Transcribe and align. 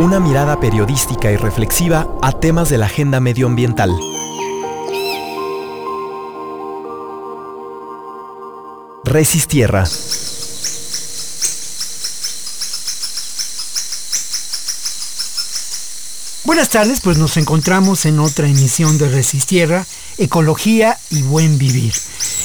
Una 0.00 0.18
mirada 0.18 0.58
periodística 0.58 1.30
y 1.30 1.36
reflexiva 1.36 2.08
a 2.22 2.32
temas 2.32 2.70
de 2.70 2.78
la 2.78 2.86
agenda 2.86 3.20
medioambiental. 3.20 3.90
Resistierra. 9.04 9.84
Buenas 16.44 16.70
tardes, 16.70 17.00
pues 17.02 17.18
nos 17.18 17.36
encontramos 17.36 18.06
en 18.06 18.20
otra 18.20 18.48
emisión 18.48 18.96
de 18.96 19.10
Resistierra, 19.10 19.84
Ecología 20.16 20.98
y 21.10 21.20
Buen 21.24 21.58
Vivir. 21.58 21.92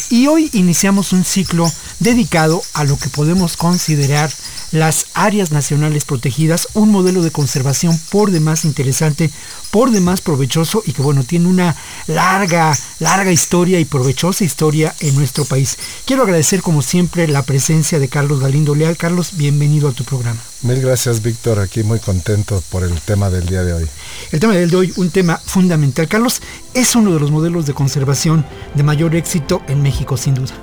Y 0.09 0.27
hoy 0.27 0.49
iniciamos 0.51 1.13
un 1.13 1.23
ciclo 1.23 1.71
dedicado 2.01 2.61
a 2.73 2.83
lo 2.83 2.97
que 2.97 3.07
podemos 3.07 3.55
considerar 3.55 4.29
las 4.71 5.07
áreas 5.13 5.51
nacionales 5.51 6.05
protegidas, 6.05 6.67
un 6.73 6.91
modelo 6.91 7.21
de 7.21 7.31
conservación 7.31 7.99
por 8.09 8.31
demás 8.31 8.65
interesante, 8.65 9.31
por 9.71 9.91
demás 9.91 10.21
provechoso 10.21 10.83
y 10.85 10.93
que 10.93 11.01
bueno, 11.01 11.23
tiene 11.23 11.47
una 11.47 11.75
larga, 12.07 12.77
larga 12.99 13.31
historia 13.31 13.79
y 13.79 13.85
provechosa 13.85 14.43
historia 14.43 14.95
en 14.99 15.15
nuestro 15.15 15.45
país. 15.45 15.77
Quiero 16.05 16.23
agradecer 16.23 16.61
como 16.61 16.81
siempre 16.81 17.27
la 17.27 17.43
presencia 17.43 17.99
de 17.99 18.07
Carlos 18.07 18.39
Galindo 18.39 18.75
Leal. 18.75 18.97
Carlos, 18.97 19.31
bienvenido 19.35 19.89
a 19.89 19.93
tu 19.93 20.03
programa. 20.03 20.41
Mil 20.61 20.81
gracias 20.81 21.21
Víctor, 21.21 21.59
aquí 21.59 21.83
muy 21.83 21.99
contento 21.99 22.63
por 22.69 22.83
el 22.83 22.99
tema 23.01 23.29
del 23.29 23.45
día 23.45 23.63
de 23.63 23.73
hoy. 23.73 23.87
El 24.31 24.39
tema 24.39 24.53
del 24.53 24.69
día 24.69 24.79
de 24.79 24.87
hoy, 24.87 24.93
un 24.97 25.11
tema 25.11 25.37
fundamental. 25.37 26.07
Carlos, 26.07 26.41
es 26.73 26.95
uno 26.95 27.13
de 27.13 27.19
los 27.19 27.31
modelos 27.31 27.65
de 27.65 27.73
conservación 27.73 28.45
de 28.73 28.83
mayor 28.83 29.15
éxito 29.15 29.61
en 29.67 29.81
México, 29.81 30.17
sin 30.17 30.33
duda. 30.33 30.53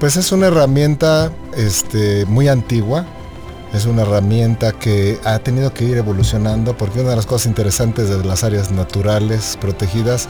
Pues 0.00 0.16
es 0.16 0.32
una 0.32 0.48
herramienta 0.48 1.32
este, 1.56 2.26
muy 2.26 2.48
antigua, 2.48 3.06
es 3.72 3.86
una 3.86 4.02
herramienta 4.02 4.72
que 4.72 5.18
ha 5.24 5.38
tenido 5.38 5.72
que 5.72 5.84
ir 5.84 5.96
evolucionando 5.96 6.76
porque 6.76 7.00
una 7.00 7.10
de 7.10 7.16
las 7.16 7.26
cosas 7.26 7.46
interesantes 7.46 8.08
de 8.08 8.22
las 8.24 8.44
áreas 8.44 8.70
naturales 8.70 9.56
protegidas 9.60 10.28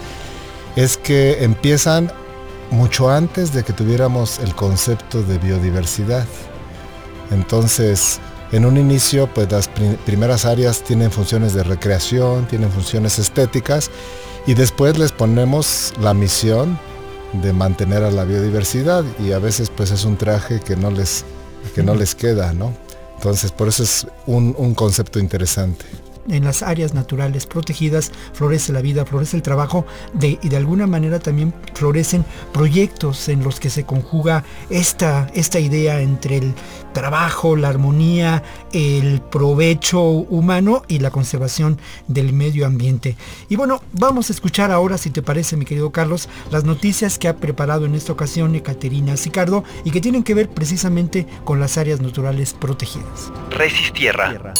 es 0.76 0.96
que 0.96 1.42
empiezan 1.42 2.12
mucho 2.70 3.10
antes 3.10 3.52
de 3.52 3.64
que 3.64 3.72
tuviéramos 3.72 4.38
el 4.38 4.54
concepto 4.54 5.22
de 5.22 5.38
biodiversidad. 5.38 6.24
Entonces, 7.30 8.20
en 8.52 8.64
un 8.64 8.76
inicio, 8.76 9.26
pues 9.32 9.50
las 9.50 9.68
primeras 10.06 10.44
áreas 10.44 10.82
tienen 10.82 11.10
funciones 11.10 11.52
de 11.52 11.64
recreación, 11.64 12.46
tienen 12.46 12.70
funciones 12.70 13.18
estéticas 13.18 13.90
y 14.46 14.54
después 14.54 14.98
les 14.98 15.12
ponemos 15.12 15.92
la 16.00 16.14
misión 16.14 16.78
de 17.32 17.52
mantener 17.52 18.04
a 18.04 18.10
la 18.10 18.24
biodiversidad 18.24 19.04
y 19.18 19.32
a 19.32 19.38
veces 19.38 19.70
pues 19.74 19.90
es 19.90 20.04
un 20.04 20.16
traje 20.16 20.60
que 20.60 20.76
no 20.76 20.90
les, 20.90 21.24
que 21.74 21.82
no 21.82 21.94
les 21.94 22.14
queda, 22.14 22.52
¿no? 22.52 22.72
Entonces, 23.22 23.52
por 23.52 23.68
eso 23.68 23.84
es 23.84 24.04
un, 24.26 24.52
un 24.58 24.74
concepto 24.74 25.20
interesante 25.20 25.84
en 26.28 26.44
las 26.44 26.62
áreas 26.62 26.94
naturales 26.94 27.46
protegidas 27.46 28.12
florece 28.32 28.72
la 28.72 28.80
vida, 28.80 29.04
florece 29.04 29.36
el 29.36 29.42
trabajo 29.42 29.86
de, 30.12 30.38
y 30.42 30.48
de 30.48 30.56
alguna 30.56 30.86
manera 30.86 31.18
también 31.18 31.54
florecen 31.74 32.24
proyectos 32.52 33.28
en 33.28 33.42
los 33.42 33.60
que 33.60 33.70
se 33.70 33.84
conjuga 33.84 34.44
esta, 34.70 35.28
esta 35.34 35.58
idea 35.58 36.00
entre 36.00 36.38
el 36.38 36.54
trabajo, 36.92 37.56
la 37.56 37.68
armonía, 37.68 38.42
el 38.72 39.20
provecho 39.20 40.02
humano 40.02 40.82
y 40.88 40.98
la 40.98 41.10
conservación 41.10 41.78
del 42.06 42.32
medio 42.32 42.66
ambiente. 42.66 43.16
Y 43.48 43.56
bueno, 43.56 43.82
vamos 43.92 44.30
a 44.30 44.32
escuchar 44.32 44.70
ahora, 44.70 44.98
si 44.98 45.10
te 45.10 45.22
parece, 45.22 45.56
mi 45.56 45.64
querido 45.64 45.90
Carlos, 45.90 46.28
las 46.50 46.64
noticias 46.64 47.18
que 47.18 47.28
ha 47.28 47.36
preparado 47.36 47.86
en 47.86 47.94
esta 47.94 48.12
ocasión 48.12 48.54
Ecaterina 48.54 49.16
Sicardo 49.16 49.64
y 49.84 49.90
que 49.90 50.00
tienen 50.00 50.22
que 50.22 50.34
ver 50.34 50.48
precisamente 50.48 51.26
con 51.44 51.60
las 51.60 51.78
áreas 51.78 52.00
naturales 52.00 52.54
protegidas. 52.54 53.32
Resistierra. 53.50 54.52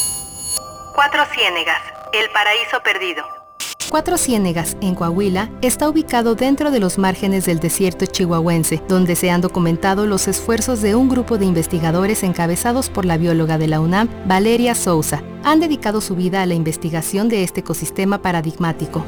Cuatro 0.94 1.22
Ciénegas, 1.34 1.80
el 2.12 2.28
paraíso 2.30 2.82
perdido. 2.84 3.25
Cuatro 3.88 4.19
Ciénegas, 4.19 4.76
en 4.82 4.94
Coahuila, 4.94 5.50
está 5.62 5.88
ubicado 5.88 6.34
dentro 6.34 6.70
de 6.70 6.80
los 6.80 6.98
márgenes 6.98 7.47
del 7.47 7.60
desierto 7.60 8.04
chihuahuense, 8.04 8.82
donde 8.88 9.16
se 9.16 9.30
han 9.30 9.41
documentado 9.41 10.06
los 10.06 10.28
esfuerzos 10.28 10.82
de 10.82 10.94
un 10.94 11.08
grupo 11.08 11.38
de 11.38 11.47
investigadores 11.47 12.22
encabezados 12.22 12.91
por 12.91 13.06
la 13.06 13.16
bióloga 13.16 13.56
de 13.56 13.69
la 13.69 13.80
UNAM, 13.80 14.10
Valeria 14.26 14.75
Sousa. 14.75 15.22
Han 15.44 15.60
dedicado 15.60 16.03
su 16.03 16.14
vida 16.14 16.42
a 16.42 16.47
la 16.47 16.54
investigación 16.54 17.30
de 17.30 17.42
este 17.42 17.60
ecosistema 17.60 18.20
paradigmático. 18.20 19.03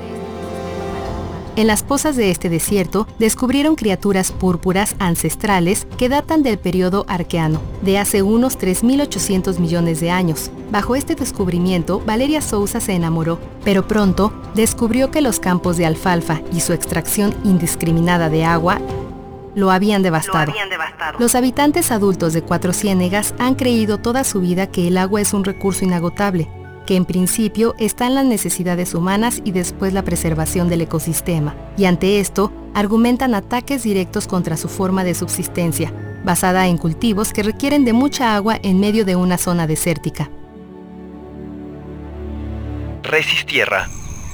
En 1.56 1.69
las 1.69 1.84
pozas 1.84 2.16
de 2.16 2.32
este 2.32 2.48
desierto 2.48 3.06
descubrieron 3.20 3.76
criaturas 3.76 4.32
púrpuras 4.32 4.97
ancestrales 4.98 5.87
que 5.97 6.09
datan 6.09 6.42
del 6.42 6.59
periodo 6.59 7.04
arqueano, 7.06 7.60
de 7.82 7.97
hace 7.97 8.22
unos 8.22 8.59
3.800 8.59 9.60
millones 9.60 10.00
de 10.00 10.10
años. 10.10 10.50
Bajo 10.72 10.97
este 10.97 11.14
descubrimiento, 11.14 12.00
Valeria 12.00 12.41
Sousa 12.41 12.81
se 12.81 12.94
enamoró, 12.94 13.38
pero 13.62 13.87
pronto 13.87 14.32
descubrió 14.56 15.12
que 15.12 15.20
los 15.20 15.38
campos 15.38 15.76
de 15.76 15.87
alfalfa 15.87 16.41
y 16.53 16.59
su 16.59 16.72
extracción 16.72 17.32
indiscriminada 17.44 18.31
de 18.31 18.44
agua 18.44 18.81
lo 19.54 19.70
habían 19.70 20.03
devastado. 20.03 20.53
Los 21.20 21.37
habitantes 21.37 21.93
adultos 21.93 22.32
de 22.32 22.43
Cuatro 22.43 22.72
Ciénegas 22.72 23.32
han 23.38 23.54
creído 23.54 23.98
toda 23.98 24.25
su 24.25 24.41
vida 24.41 24.66
que 24.66 24.88
el 24.88 24.98
agua 24.98 25.20
es 25.20 25.32
un 25.32 25.44
recurso 25.44 25.84
inagotable, 25.84 26.48
que 26.86 26.96
en 26.96 27.04
principio 27.04 27.74
están 27.78 28.14
las 28.14 28.24
necesidades 28.24 28.94
humanas 28.94 29.40
y 29.44 29.52
después 29.52 29.92
la 29.92 30.02
preservación 30.02 30.68
del 30.68 30.82
ecosistema, 30.82 31.54
y 31.76 31.86
ante 31.86 32.20
esto 32.20 32.52
argumentan 32.74 33.34
ataques 33.34 33.82
directos 33.82 34.26
contra 34.26 34.56
su 34.56 34.68
forma 34.68 35.04
de 35.04 35.14
subsistencia, 35.14 35.92
basada 36.24 36.66
en 36.66 36.78
cultivos 36.78 37.32
que 37.32 37.42
requieren 37.42 37.84
de 37.84 37.92
mucha 37.92 38.34
agua 38.34 38.58
en 38.62 38.80
medio 38.80 39.04
de 39.04 39.16
una 39.16 39.38
zona 39.38 39.66
desértica. 39.66 40.30
Resistierra. 43.02 43.88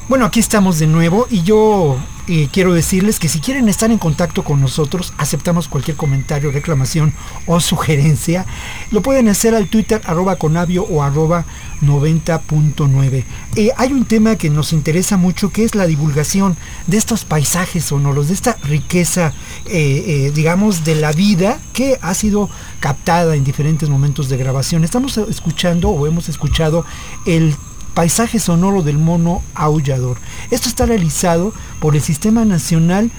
Bueno, 0.09 0.25
aquí 0.25 0.41
estamos 0.41 0.79
de 0.79 0.87
nuevo 0.87 1.27
y 1.31 1.43
yo 1.43 1.97
y 2.31 2.47
quiero 2.47 2.73
decirles 2.73 3.19
que 3.19 3.29
si 3.29 3.41
quieren 3.41 3.69
estar 3.69 3.91
en 3.91 3.99
contacto 3.99 4.45
con 4.45 4.61
nosotros, 4.61 5.13
aceptamos 5.19 5.67
cualquier 5.67 5.97
comentario, 5.97 6.53
reclamación 6.53 7.13
o 7.45 7.59
sugerencia. 7.59 8.47
Lo 8.93 9.03
pueden 9.03 9.29
hacer 9.29 9.53
al 9.57 9.67
Twitter 9.67 10.01
arroba 10.05 10.37
conavio 10.37 10.85
o 10.85 11.03
arroba 11.03 11.45
90.9. 11.83 13.25
Eh, 13.57 13.71
hay 13.77 13.93
un 13.93 14.05
tema 14.05 14.37
que 14.37 14.49
nos 14.49 14.73
interesa 14.73 15.17
mucho 15.17 15.51
que 15.51 15.65
es 15.65 15.75
la 15.75 15.89
divulgación 15.89 16.57
de 16.87 16.99
estos 16.99 17.25
paisajes 17.25 17.87
sonoros, 17.87 18.29
de 18.29 18.35
esta 18.35 18.57
riqueza, 18.63 19.33
eh, 19.67 20.05
eh, 20.07 20.33
digamos, 20.33 20.85
de 20.85 20.95
la 20.95 21.11
vida 21.11 21.59
que 21.73 21.99
ha 22.01 22.15
sido 22.15 22.49
captada 22.79 23.35
en 23.35 23.43
diferentes 23.43 23.89
momentos 23.89 24.29
de 24.29 24.37
grabación. 24.37 24.85
Estamos 24.85 25.19
escuchando 25.19 25.89
o 25.91 26.07
hemos 26.07 26.29
escuchado 26.29 26.85
el 27.27 27.57
Paisaje 27.95 28.39
Sonoro 28.39 28.83
del 28.83 28.99
Mono 28.99 29.43
Aullador. 29.55 30.19
Esto 30.51 30.69
está 30.69 30.87
realizado 30.87 31.53
por 31.81 31.97
el 31.97 32.03
Sistema 32.03 32.45
Nacional 32.45 33.11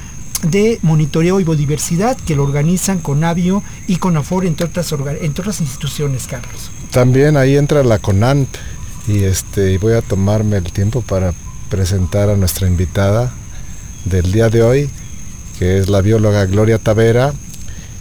de 0.44 0.80
Monitoreo 0.82 1.40
y 1.40 1.44
Biodiversidad 1.44 2.18
que 2.18 2.36
lo 2.36 2.44
organizan 2.44 3.00
CONAVIO 3.00 3.64
y 3.88 3.98
CONAFOR, 3.98 4.46
entre 4.46 4.66
otras, 4.66 4.92
entre 5.22 5.42
otras 5.42 5.62
instituciones, 5.62 6.28
Carlos. 6.28 6.72
También 6.92 7.38
ahí 7.38 7.58
entra 7.58 7.84
la 7.84 8.00
CONANT 8.00 8.50
y 9.08 9.24
este, 9.24 9.78
voy 9.78 9.94
a 9.94 10.02
tomarme 10.02 10.58
el 10.58 10.72
tiempo 10.72 11.02
para 11.02 11.34
presentar 11.70 12.30
a 12.30 12.36
nuestra 12.36 12.68
invitada 12.68 13.32
del 14.06 14.32
día 14.32 14.50
de 14.50 14.64
hoy, 14.64 14.90
que 15.60 15.78
es 15.78 15.90
la 15.90 16.02
bióloga 16.02 16.46
Gloria 16.46 16.80
Tavera. 16.80 17.34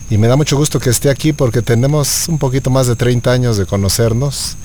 Y 0.09 0.19
me 0.19 0.26
da 0.26 0.36
mucho 0.36 0.56
gusto 0.56 0.80
que 0.80 0.91
esté 0.91 1.09
aquí 1.09 1.32
porque 1.32 1.62
tenemos 1.62 2.28
un 2.28 2.38
poquito 2.38 2.70
más 2.70 2.86
de 2.86 2.97
30 2.97 3.30
años 3.30 3.56
de 3.56 3.66
conocernos 3.66 4.56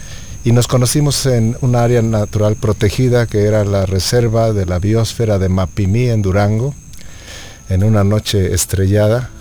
y 0.46 0.52
nos 0.52 0.68
conocimos 0.68 1.26
en 1.26 1.58
un 1.62 1.76
área 1.76 2.04
natural 2.04 2.56
protegida 2.56 3.26
que 3.26 3.46
era 3.46 3.66
la 3.66 3.88
reserva 3.88 4.54
de 4.54 4.68
la 4.68 4.78
biosfera 4.78 5.40
de 5.40 5.50
Mapimí 5.50 6.08
en 6.08 6.22
Durango, 6.22 6.76
en 7.68 7.84
una 7.84 8.04
noche 8.04 8.54
estrellada. 8.54 9.32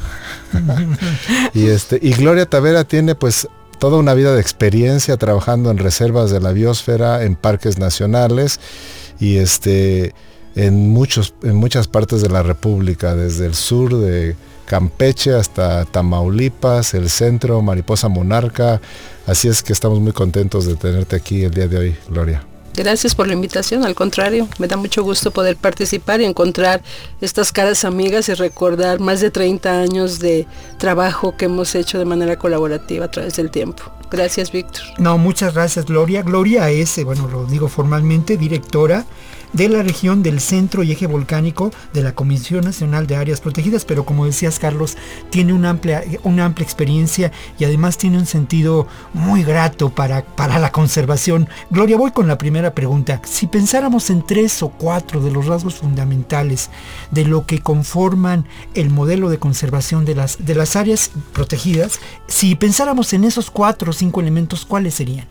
y, 1.55 1.67
este, 1.67 1.99
y 2.01 2.15
Gloria 2.15 2.47
Tavera 2.47 2.85
tiene 2.85 3.15
pues 3.15 3.47
toda 3.79 3.99
una 3.99 4.15
vida 4.15 4.35
de 4.35 4.41
experiencia 4.41 5.19
trabajando 5.19 5.71
en 5.71 5.77
reservas 5.77 6.31
de 6.31 6.41
la 6.41 6.53
biosfera, 6.53 7.23
en 7.23 7.37
parques 7.37 7.79
nacionales 7.79 8.59
y 9.21 9.37
este, 9.37 10.15
en, 10.55 10.89
muchos, 10.89 11.35
en 11.43 11.57
muchas 11.57 11.87
partes 11.87 12.23
de 12.23 12.31
la 12.31 12.43
República, 12.43 13.15
desde 13.15 13.45
el 13.45 13.55
sur 13.55 13.95
de 13.95 14.37
Campeche 14.67 15.35
hasta 15.35 15.85
Tamaulipas, 15.85 16.95
el 16.95 17.11
centro, 17.11 17.63
Mariposa 17.63 18.09
Monarca. 18.09 18.81
Así 19.27 19.49
es 19.49 19.63
que 19.63 19.73
estamos 19.73 20.01
muy 20.01 20.13
contentos 20.13 20.67
de 20.67 20.77
tenerte 20.77 21.17
aquí 21.17 21.45
el 21.45 21.51
día 21.53 21.69
de 21.69 21.79
hoy, 21.79 21.97
Gloria. 22.09 22.45
Gracias 22.77 23.15
por 23.15 23.29
la 23.29 23.35
invitación, 23.35 23.85
al 23.85 23.95
contrario, 23.95 24.49
me 24.59 24.67
da 24.67 24.77
mucho 24.77 25.05
gusto 25.05 25.31
poder 25.31 25.57
participar 25.57 26.21
y 26.21 26.25
encontrar 26.25 26.83
estas 27.21 27.53
caras 27.53 27.85
amigas 27.85 28.29
y 28.29 28.35
recordar 28.35 28.99
más 28.99 29.21
de 29.21 29.31
30 29.31 29.81
años 29.81 30.19
de 30.19 30.45
trabajo 30.77 31.37
que 31.37 31.45
hemos 31.45 31.77
hecho 31.77 32.01
de 32.01 32.05
manera 32.05 32.37
colaborativa 32.37 33.05
a 33.05 33.11
través 33.13 33.37
del 33.37 33.53
tiempo. 33.53 33.85
Gracias, 34.11 34.51
Víctor. 34.51 34.83
No, 34.99 35.19
muchas 35.19 35.55
gracias, 35.55 35.87
Gloria. 35.87 36.23
Gloria 36.23 36.69
es, 36.71 36.99
eh, 36.99 37.05
bueno, 37.05 37.29
lo 37.29 37.47
digo 37.47 37.69
formalmente, 37.69 38.37
directora 38.37 39.07
de 39.55 39.69
la 39.69 39.83
región 39.83 40.23
del 40.23 40.41
centro 40.41 40.83
y 40.83 40.93
eje 40.93 41.07
volcánico 41.07 41.71
de 41.93 42.03
la 42.03 42.15
Comisión 42.15 42.65
Nacional 42.65 43.07
de 43.07 43.17
Áreas 43.17 43.41
Protegidas, 43.41 43.85
pero 43.85 44.05
como 44.05 44.27
decías 44.27 44.59
Carlos, 44.59 44.97
tiene 45.31 45.53
una 45.53 45.71
amplia, 45.71 46.05
una 46.25 46.45
amplia 46.45 46.65
experiencia 46.65 47.33
y 47.59 47.65
además 47.65 47.97
tiene 47.97 48.19
un 48.19 48.27
sentido 48.27 48.87
muy 49.13 49.45
grato 49.45 49.91
para, 49.91 50.25
para 50.25 50.59
la 50.59 50.73
conservación. 50.73 51.49
Gloria, 51.71 51.97
voy 51.97 52.11
con 52.11 52.27
la 52.27 52.37
primera 52.37 52.75
pregunta. 52.75 53.23
Si 53.25 53.47
pensáramos 53.47 54.11
en 54.11 54.27
tres 54.27 54.63
o 54.63 54.71
cuatro 54.71 55.21
de 55.21 55.31
los 55.31 55.47
rasgos 55.47 55.77
fundamentales 55.77 56.71
de 57.11 57.25
lo 57.25 57.47
que 57.47 57.61
conforman 57.61 58.47
el 58.75 58.91
modelo 58.91 59.31
de 59.31 59.39
conservación 59.39 60.05
de 60.05 60.17
las, 60.17 60.45
de 60.45 60.55
las 60.55 60.77
áreas 60.77 61.13
protegidas, 61.33 62.01
si 62.27 62.57
pensáramos 62.57 63.13
en 63.13 63.25
esos 63.25 63.51
cuatro 63.51 63.91
o 63.91 63.95
cinco 63.95 64.21
elementos, 64.21 64.65
¿cuáles 64.65 64.95
serían? 64.95 65.27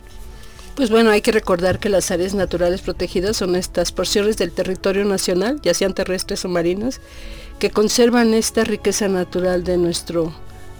Pues 0.76 0.90
bueno, 0.90 1.10
hay 1.10 1.20
que 1.20 1.30
recordar 1.30 1.78
que 1.78 1.88
las 1.88 2.10
áreas 2.10 2.34
naturales 2.34 2.80
protegidas 2.80 3.36
son 3.36 3.54
estas 3.54 3.92
porciones 3.92 4.36
del 4.36 4.50
territorio 4.50 5.04
nacional, 5.04 5.60
ya 5.62 5.72
sean 5.72 5.94
terrestres 5.94 6.44
o 6.44 6.48
marinas, 6.48 7.00
que 7.60 7.70
conservan 7.70 8.34
esta 8.34 8.64
riqueza 8.64 9.06
natural 9.06 9.62
de 9.62 9.76
nuestro, 9.76 10.34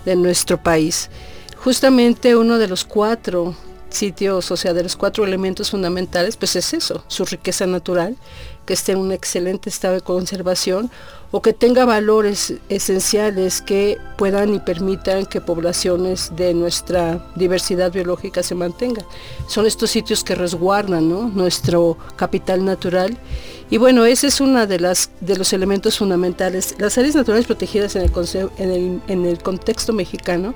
de 0.04 0.16
nuestro 0.16 0.60
país. 0.60 1.10
Justamente 1.56 2.34
uno 2.34 2.58
de 2.58 2.66
los 2.66 2.84
cuatro 2.84 3.54
sitios, 3.88 4.50
o 4.50 4.56
sea, 4.56 4.74
de 4.74 4.82
los 4.82 4.96
cuatro 4.96 5.24
elementos 5.24 5.70
fundamentales, 5.70 6.36
pues 6.36 6.56
es 6.56 6.74
eso, 6.74 7.04
su 7.06 7.24
riqueza 7.24 7.66
natural, 7.68 8.16
que 8.66 8.74
esté 8.74 8.92
en 8.92 8.98
un 8.98 9.12
excelente 9.12 9.68
estado 9.68 9.94
de 9.94 10.00
conservación 10.00 10.90
o 11.30 11.42
que 11.42 11.52
tenga 11.52 11.84
valores 11.84 12.54
esenciales 12.68 13.60
que 13.60 13.98
puedan 14.16 14.54
y 14.54 14.60
permitan 14.60 15.26
que 15.26 15.40
poblaciones 15.40 16.30
de 16.36 16.54
nuestra 16.54 17.26
diversidad 17.34 17.90
biológica 17.90 18.44
se 18.44 18.54
mantengan. 18.54 19.04
Son 19.48 19.66
estos 19.66 19.90
sitios 19.90 20.22
que 20.22 20.36
resguardan 20.36 21.34
nuestro 21.34 21.98
capital 22.14 22.64
natural. 22.64 23.18
Y 23.68 23.78
bueno, 23.78 24.04
ese 24.04 24.28
es 24.28 24.40
uno 24.40 24.64
de, 24.64 24.78
de 24.78 25.36
los 25.36 25.52
elementos 25.52 25.98
fundamentales. 25.98 26.76
Las 26.78 26.98
áreas 26.98 27.16
naturales 27.16 27.46
protegidas 27.46 27.96
en 27.96 28.02
el, 28.02 28.12
en 28.58 28.70
el, 28.70 29.02
en 29.08 29.26
el 29.26 29.42
contexto 29.42 29.92
mexicano, 29.92 30.54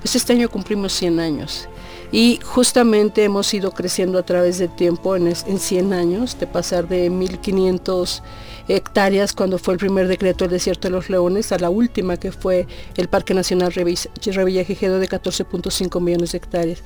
pues 0.00 0.14
este 0.14 0.34
año 0.34 0.48
cumplimos 0.48 0.92
100 0.92 1.18
años. 1.18 1.68
Y 2.12 2.40
justamente 2.42 3.24
hemos 3.24 3.52
ido 3.54 3.70
creciendo 3.72 4.18
a 4.18 4.24
través 4.24 4.58
del 4.58 4.74
tiempo 4.74 5.16
en, 5.16 5.28
en 5.28 5.58
100 5.58 5.92
años, 5.92 6.38
de 6.38 6.46
pasar 6.46 6.88
de 6.88 7.08
1500 7.08 8.22
hectáreas 8.68 9.32
cuando 9.32 9.58
fue 9.58 9.74
el 9.74 9.80
primer 9.80 10.08
decreto 10.08 10.44
del 10.44 10.52
desierto 10.52 10.88
de 10.88 10.92
los 10.92 11.10
leones 11.10 11.52
a 11.52 11.58
la 11.58 11.70
última 11.70 12.16
que 12.16 12.32
fue 12.32 12.66
el 12.96 13.08
Parque 13.08 13.34
Nacional 13.34 13.72
Revillagigedo 13.72 14.98
de 14.98 15.08
14.5 15.08 16.00
millones 16.00 16.32
de 16.32 16.38
hectáreas. 16.38 16.82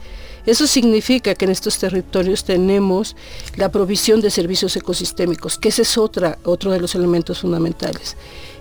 Eso 0.47 0.67
significa 0.67 1.35
que 1.35 1.47
en 1.47 1.51
estos 1.51 1.79
territorios 1.79 2.45
tenemos 2.45 3.17
la 3.57 3.71
provisión 3.71 4.21
de 4.21 4.31
servicios 4.31 4.77
ecosistémicos, 4.77 5.59
que 5.59 5.71
ese 5.71 5.83
es 5.83 5.97
otra, 5.97 6.39
otro 6.45 6.71
de 6.71 6.81
los 6.81 6.95
elementos 6.95 7.41
fundamentales. 7.41 8.17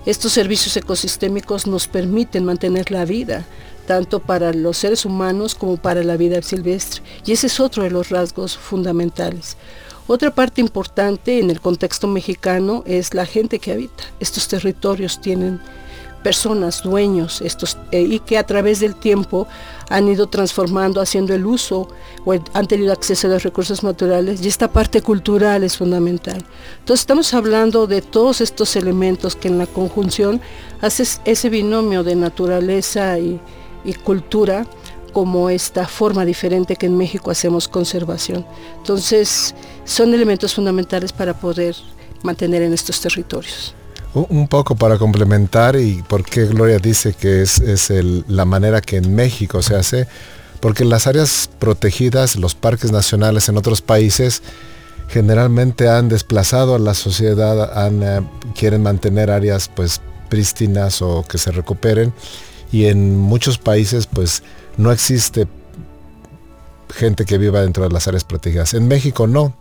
Estos 0.06 0.32
servicios 0.32 0.76
ecosistémicos 0.76 1.66
nos 1.66 1.88
permiten 1.88 2.44
mantener 2.44 2.90
la 2.90 3.06
vida, 3.06 3.46
tanto 3.86 4.20
para 4.20 4.52
los 4.52 4.76
seres 4.76 5.06
humanos 5.06 5.54
como 5.54 5.78
para 5.78 6.02
la 6.04 6.18
vida 6.18 6.42
silvestre. 6.42 7.02
Y 7.24 7.32
ese 7.32 7.46
es 7.46 7.58
otro 7.58 7.84
de 7.84 7.90
los 7.90 8.10
rasgos 8.10 8.56
fundamentales. 8.56 9.56
Otra 10.06 10.34
parte 10.34 10.60
importante 10.60 11.38
en 11.38 11.48
el 11.48 11.62
contexto 11.62 12.06
mexicano 12.06 12.82
es 12.86 13.14
la 13.14 13.24
gente 13.24 13.58
que 13.58 13.72
habita. 13.72 14.04
Estos 14.20 14.46
territorios 14.46 15.22
tienen 15.22 15.58
personas, 16.24 16.82
dueños, 16.82 17.40
estos, 17.40 17.78
eh, 17.92 18.00
y 18.00 18.18
que 18.18 18.36
a 18.38 18.44
través 18.44 18.80
del 18.80 18.96
tiempo 18.96 19.46
han 19.88 20.08
ido 20.08 20.26
transformando, 20.26 21.00
haciendo 21.00 21.34
el 21.34 21.46
uso 21.46 21.88
o 22.24 22.32
han 22.32 22.66
tenido 22.66 22.92
acceso 22.92 23.28
a 23.28 23.30
los 23.30 23.44
recursos 23.44 23.84
naturales 23.84 24.42
y 24.42 24.48
esta 24.48 24.72
parte 24.72 25.02
cultural 25.02 25.62
es 25.62 25.76
fundamental. 25.76 26.44
Entonces 26.80 27.02
estamos 27.02 27.32
hablando 27.34 27.86
de 27.86 28.02
todos 28.02 28.40
estos 28.40 28.74
elementos 28.74 29.36
que 29.36 29.48
en 29.48 29.58
la 29.58 29.66
conjunción 29.66 30.40
hace 30.80 31.04
ese 31.24 31.48
binomio 31.50 32.02
de 32.02 32.16
naturaleza 32.16 33.18
y 33.20 33.38
cultura 34.02 34.66
como 35.12 35.48
esta 35.48 35.86
forma 35.86 36.24
diferente 36.24 36.74
que 36.74 36.86
en 36.86 36.96
México 36.96 37.30
hacemos 37.30 37.68
conservación. 37.68 38.44
Entonces, 38.78 39.54
son 39.84 40.12
elementos 40.12 40.54
fundamentales 40.54 41.12
para 41.12 41.38
poder 41.38 41.76
mantener 42.22 42.62
en 42.62 42.72
estos 42.72 43.00
territorios. 43.00 43.74
Un 44.14 44.46
poco 44.46 44.76
para 44.76 44.96
complementar 44.96 45.74
y 45.74 46.02
por 46.08 46.24
qué 46.24 46.46
Gloria 46.46 46.78
dice 46.78 47.14
que 47.14 47.42
es, 47.42 47.60
la 48.28 48.44
manera 48.44 48.80
que 48.80 48.96
en 48.96 49.12
México 49.12 49.60
se 49.60 49.74
hace, 49.74 50.06
porque 50.60 50.84
las 50.84 51.08
áreas 51.08 51.50
protegidas, 51.58 52.36
los 52.36 52.54
parques 52.54 52.92
nacionales 52.92 53.48
en 53.48 53.56
otros 53.56 53.82
países, 53.82 54.42
generalmente 55.08 55.88
han 55.88 56.08
desplazado 56.08 56.76
a 56.76 56.78
la 56.78 56.94
sociedad, 56.94 57.88
eh, 57.90 58.22
quieren 58.54 58.84
mantener 58.84 59.32
áreas 59.32 59.68
pues 59.74 60.00
prístinas 60.28 61.02
o 61.02 61.24
que 61.28 61.38
se 61.38 61.50
recuperen 61.50 62.12
y 62.70 62.86
en 62.86 63.16
muchos 63.16 63.58
países 63.58 64.06
pues 64.06 64.42
no 64.76 64.92
existe 64.92 65.48
gente 66.90 67.24
que 67.24 67.38
viva 67.38 67.60
dentro 67.60 67.84
de 67.84 67.90
las 67.90 68.06
áreas 68.08 68.24
protegidas. 68.24 68.74
En 68.74 68.86
México 68.86 69.26
no. 69.26 69.56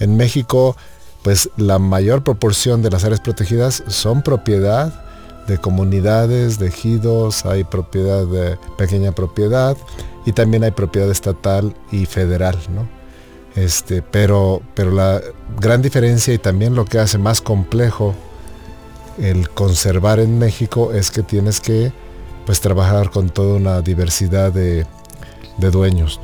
En 0.00 0.16
México 0.16 0.76
pues 1.22 1.50
la 1.56 1.78
mayor 1.78 2.22
proporción 2.22 2.82
de 2.82 2.90
las 2.90 3.04
áreas 3.04 3.20
protegidas 3.20 3.82
son 3.88 4.22
propiedad 4.22 5.04
de 5.46 5.58
comunidades, 5.58 6.58
de 6.58 6.68
ejidos, 6.68 7.44
hay 7.46 7.64
propiedad 7.64 8.26
de 8.26 8.58
pequeña 8.76 9.12
propiedad 9.12 9.76
y 10.26 10.32
también 10.32 10.62
hay 10.62 10.70
propiedad 10.72 11.10
estatal 11.10 11.74
y 11.90 12.06
federal, 12.06 12.58
¿no? 12.74 12.88
Este, 13.56 14.02
pero, 14.02 14.62
pero 14.74 14.92
la 14.92 15.20
gran 15.58 15.82
diferencia 15.82 16.32
y 16.32 16.38
también 16.38 16.74
lo 16.74 16.84
que 16.84 16.98
hace 16.98 17.18
más 17.18 17.40
complejo 17.40 18.14
el 19.18 19.48
conservar 19.50 20.20
en 20.20 20.38
México 20.38 20.92
es 20.92 21.10
que 21.10 21.22
tienes 21.22 21.60
que 21.60 21.92
pues 22.46 22.60
trabajar 22.60 23.10
con 23.10 23.30
toda 23.30 23.56
una 23.56 23.80
diversidad 23.82 24.52
de, 24.52 24.86
dueños. 25.58 26.20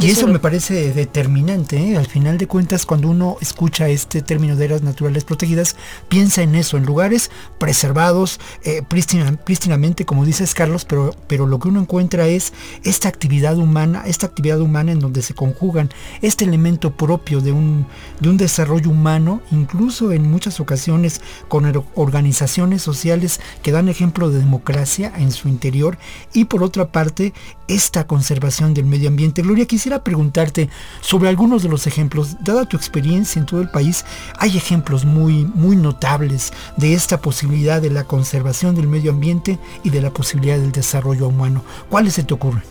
Y 0.00 0.10
eso 0.10 0.26
me 0.26 0.38
parece 0.38 0.94
determinante. 0.94 1.76
¿eh? 1.76 1.96
Al 1.96 2.06
final 2.06 2.38
de 2.38 2.46
cuentas, 2.46 2.86
cuando 2.86 3.08
uno 3.08 3.36
escucha 3.40 3.88
este 3.88 4.22
término 4.22 4.56
de 4.56 4.64
áreas 4.64 4.82
naturales 4.82 5.24
protegidas, 5.24 5.76
piensa 6.08 6.42
en 6.42 6.54
eso, 6.54 6.78
en 6.78 6.86
lugares 6.86 7.30
preservados, 7.58 8.40
eh, 8.64 8.82
prístinamente, 8.88 10.06
como 10.06 10.24
dices 10.24 10.54
Carlos, 10.54 10.86
pero, 10.86 11.14
pero 11.26 11.46
lo 11.46 11.58
que 11.58 11.68
uno 11.68 11.80
encuentra 11.80 12.26
es 12.28 12.54
esta 12.82 13.08
actividad 13.08 13.58
humana, 13.58 14.02
esta 14.06 14.26
actividad 14.26 14.60
humana 14.60 14.92
en 14.92 15.00
donde 15.00 15.20
se 15.20 15.34
conjugan 15.34 15.90
este 16.22 16.44
elemento 16.44 16.96
propio 16.96 17.42
de 17.42 17.52
un, 17.52 17.86
de 18.20 18.30
un 18.30 18.38
desarrollo 18.38 18.90
humano, 18.90 19.42
incluso 19.50 20.12
en 20.12 20.30
muchas 20.30 20.60
ocasiones 20.60 21.20
con 21.48 21.70
organizaciones 21.94 22.80
sociales 22.80 23.40
que 23.62 23.72
dan 23.72 23.90
ejemplo 23.90 24.30
de 24.30 24.38
democracia 24.38 25.12
en 25.16 25.30
su 25.30 25.48
interior, 25.48 25.98
y 26.32 26.46
por 26.46 26.62
otra 26.62 26.90
parte, 26.90 27.34
esta 27.68 28.06
conservación 28.06 28.74
del 28.74 28.86
medio 28.86 29.08
ambiente. 29.08 29.42
Gloria, 29.42 29.66
quisiera 29.66 29.89
preguntarte 29.98 30.70
sobre 31.00 31.28
algunos 31.28 31.62
de 31.62 31.68
los 31.68 31.86
ejemplos. 31.86 32.36
Dada 32.40 32.64
tu 32.64 32.76
experiencia 32.76 33.40
en 33.40 33.46
todo 33.46 33.60
el 33.60 33.68
país, 33.68 34.04
hay 34.38 34.56
ejemplos 34.56 35.04
muy, 35.04 35.44
muy 35.44 35.76
notables 35.76 36.52
de 36.76 36.94
esta 36.94 37.20
posibilidad 37.20 37.82
de 37.82 37.90
la 37.90 38.04
conservación 38.04 38.74
del 38.76 38.88
medio 38.88 39.10
ambiente 39.10 39.58
y 39.82 39.90
de 39.90 40.00
la 40.00 40.10
posibilidad 40.10 40.58
del 40.58 40.72
desarrollo 40.72 41.28
humano. 41.28 41.64
¿Cuáles 41.88 42.14
se 42.14 42.22
te 42.22 42.32
ocurren? 42.32 42.62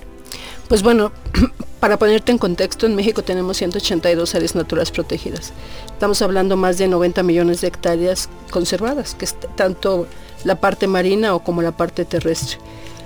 Pues 0.70 0.84
bueno, 0.84 1.12
para 1.80 1.98
ponerte 1.98 2.32
en 2.32 2.38
contexto, 2.38 2.86
en 2.86 2.96
México 2.96 3.24
tenemos 3.24 3.58
182 3.58 4.36
áreas 4.36 4.56
naturales 4.56 4.92
protegidas. 4.92 5.52
Estamos 5.88 6.22
hablando 6.22 6.56
más 6.58 6.78
de 6.78 6.88
90 6.88 7.24
millones 7.24 7.62
de 7.62 7.68
hectáreas 7.68 8.30
conservadas, 8.52 9.16
que 9.16 9.26
es 9.26 9.36
tanto 9.56 10.08
la 10.44 10.62
parte 10.62 10.88
marina 10.88 11.34
o 11.34 11.44
como 11.44 11.62
la 11.62 11.72
parte 11.72 12.06
terrestre. 12.06 12.60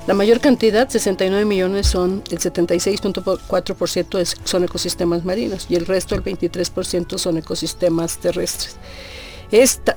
La 0.06 0.14
mayor 0.14 0.42
cantidad, 0.42 0.90
69 0.90 1.46
millones, 1.46 1.88
son 1.88 2.24
el 2.30 2.40
76.4% 2.40 4.36
son 4.44 4.64
ecosistemas 4.66 5.24
marinos 5.24 5.68
y 5.70 5.76
el 5.76 5.86
resto, 5.86 6.16
el 6.16 6.24
23%, 6.24 7.18
son 7.18 7.38
ecosistemas 7.38 8.18
terrestres. 8.18 8.76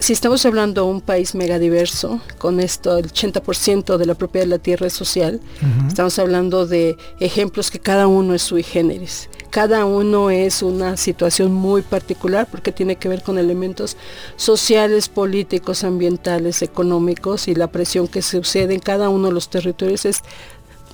Si 0.00 0.12
estamos 0.12 0.44
hablando 0.44 0.84
de 0.84 0.90
un 0.90 1.00
país 1.00 1.34
megadiverso, 1.34 2.20
con 2.38 2.60
esto 2.60 2.98
el 2.98 3.10
80% 3.10 3.96
de 3.96 4.06
la 4.06 4.14
propiedad 4.14 4.44
de 4.44 4.50
la 4.50 4.58
tierra 4.58 4.86
es 4.86 4.92
social, 4.92 5.40
estamos 5.86 6.18
hablando 6.18 6.66
de 6.66 6.96
ejemplos 7.20 7.70
que 7.70 7.78
cada 7.78 8.06
uno 8.06 8.34
es 8.34 8.42
sui 8.42 8.62
generis 8.62 9.28
cada 9.56 9.86
uno 9.86 10.28
es 10.28 10.62
una 10.62 10.98
situación 10.98 11.50
muy 11.50 11.80
particular 11.80 12.46
porque 12.50 12.72
tiene 12.72 12.96
que 12.96 13.08
ver 13.08 13.22
con 13.22 13.38
elementos 13.38 13.96
sociales, 14.36 15.08
políticos, 15.08 15.82
ambientales, 15.82 16.60
económicos 16.60 17.48
y 17.48 17.54
la 17.54 17.68
presión 17.68 18.06
que 18.06 18.20
sucede 18.20 18.74
en 18.74 18.80
cada 18.80 19.08
uno 19.08 19.28
de 19.28 19.32
los 19.32 19.48
territorios 19.48 20.04
es 20.04 20.20